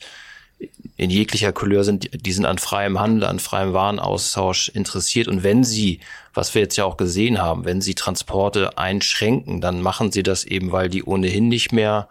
[0.98, 5.28] in jeglicher Couleur sind, die sind an freiem Handel, an freiem Warenaustausch interessiert.
[5.28, 6.02] Und wenn sie,
[6.34, 10.44] was wir jetzt ja auch gesehen haben, wenn sie Transporte einschränken, dann machen sie das
[10.44, 12.10] eben, weil die ohnehin nicht mehr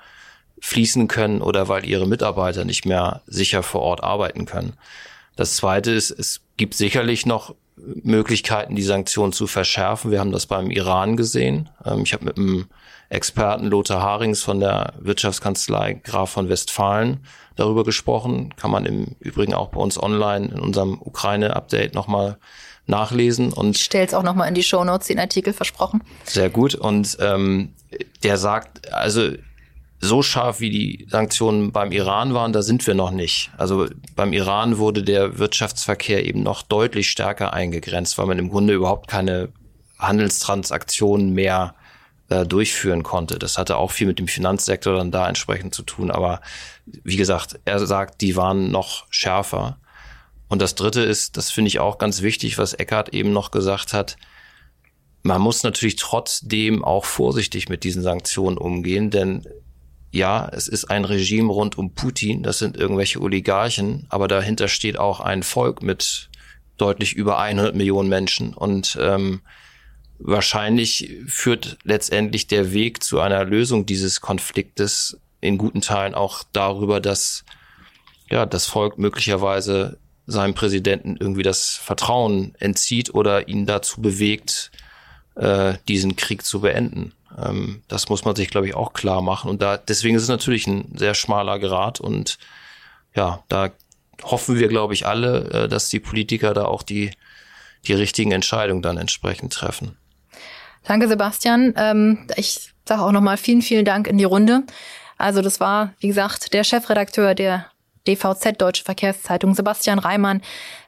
[0.61, 4.73] fließen können oder weil ihre Mitarbeiter nicht mehr sicher vor Ort arbeiten können.
[5.41, 10.11] Das Zweite ist, es gibt sicherlich noch Möglichkeiten, die Sanktionen zu verschärfen.
[10.11, 11.71] Wir haben das beim Iran gesehen.
[11.83, 12.67] Ähm, ich habe mit einem
[13.09, 17.25] Experten Lothar Harings von der Wirtschaftskanzlei Graf von Westfalen
[17.57, 18.55] darüber gesprochen.
[18.57, 22.37] Kann man im Übrigen auch bei uns online in unserem Ukraine-Update nochmal
[22.87, 23.51] nachlesen.
[23.51, 26.03] Und ich stelle es auch nochmal in die Show Notes, den Artikel versprochen.
[26.25, 26.75] Sehr gut.
[26.75, 27.73] Und ähm,
[28.23, 29.31] der sagt, also
[30.01, 33.51] so scharf wie die Sanktionen beim Iran waren, da sind wir noch nicht.
[33.59, 33.87] Also
[34.17, 39.09] beim Iran wurde der Wirtschaftsverkehr eben noch deutlich stärker eingegrenzt, weil man im Grunde überhaupt
[39.09, 39.51] keine
[39.99, 41.75] Handelstransaktionen mehr
[42.31, 43.39] äh, durchführen konnte.
[43.39, 46.11] Das hatte auch viel mit dem Finanzsektor dann da entsprechend zu tun.
[46.11, 46.41] Aber
[46.87, 49.79] wie gesagt, er sagt, die waren noch schärfer.
[50.49, 53.93] Und das Dritte ist, das finde ich auch ganz wichtig, was Eckart eben noch gesagt
[53.93, 54.17] hat,
[55.23, 59.45] man muss natürlich trotzdem auch vorsichtig mit diesen Sanktionen umgehen, denn
[60.11, 64.99] ja, es ist ein Regime rund um Putin, das sind irgendwelche Oligarchen, aber dahinter steht
[64.99, 66.31] auch ein Volk mit
[66.77, 68.55] deutlich über 100 Millionen Menschen.
[68.55, 69.41] Und ähm,
[70.19, 77.01] wahrscheinlich führt letztendlich der Weg zu einer Lösung dieses Konfliktes in guten Teilen auch darüber,
[77.01, 77.45] dass
[78.29, 84.71] ja das Volk möglicherweise seinem Präsidenten irgendwie das Vertrauen entzieht oder ihn dazu bewegt,
[85.41, 87.13] äh, diesen Krieg zu beenden.
[87.37, 89.51] Ähm, das muss man sich, glaube ich, auch klar machen.
[89.51, 92.39] Und da deswegen ist es natürlich ein sehr schmaler Grad und
[93.15, 93.71] ja, da
[94.23, 97.11] hoffen wir, glaube ich, alle, äh, dass die Politiker da auch die
[97.87, 99.97] die richtigen Entscheidungen dann entsprechend treffen.
[100.85, 101.75] Danke, Sebastian.
[101.77, 104.65] Ähm, ich sage auch nochmal vielen, vielen Dank in die Runde.
[105.17, 107.67] Also das war, wie gesagt, der Chefredakteur der
[108.11, 110.43] DVZ Deutsche Verkehrszeitung Sebastian Reimann,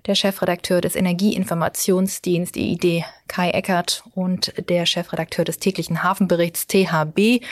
[0.07, 7.45] der Chefredakteur des Energieinformationsdienst EID Kai Eckert und der Chefredakteur des täglichen Hafenberichts THB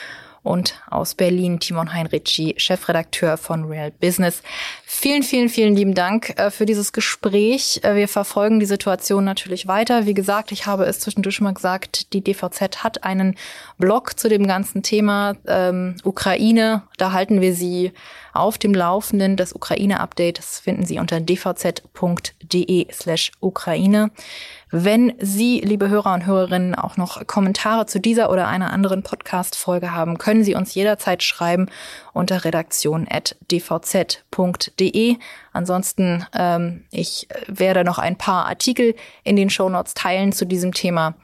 [0.43, 4.41] und aus Berlin Timon Heinrici, Chefredakteur von Real Business.
[4.85, 7.81] Vielen, vielen, vielen lieben Dank äh, für dieses Gespräch.
[7.83, 10.05] Äh, wir verfolgen die Situation natürlich weiter.
[10.07, 13.35] Wie gesagt, ich habe es zwischendurch mal gesagt, die DVZ hat einen
[13.77, 16.83] Blog zu dem ganzen Thema ähm, Ukraine.
[16.97, 17.91] Da halten wir Sie
[18.33, 19.37] auf dem Laufenden.
[19.37, 24.11] Das Ukraine-Update, das finden Sie unter dvz.de slash Ukraine.
[24.73, 29.91] Wenn Sie, liebe Hörer und Hörerinnen, auch noch Kommentare zu dieser oder einer anderen Podcast-Folge
[29.91, 31.67] haben, können Sie uns jederzeit schreiben
[32.13, 35.17] unter redaktion.dvz.de.
[35.51, 38.95] Ansonsten, ähm, ich werde noch ein paar Artikel
[39.25, 41.15] in den Shownotes teilen zu diesem Thema.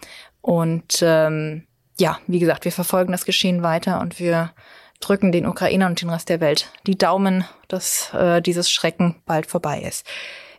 [0.42, 1.64] Und ähm,
[1.98, 4.52] ja, wie gesagt, wir verfolgen das Geschehen weiter und wir
[5.00, 9.46] drücken den Ukrainern und den Rest der Welt die Daumen, dass äh, dieses Schrecken bald
[9.46, 10.06] vorbei ist.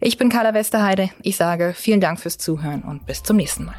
[0.01, 1.11] Ich bin Carla Westerheide.
[1.23, 3.75] Ich sage vielen Dank fürs Zuhören und bis zum nächsten Mal.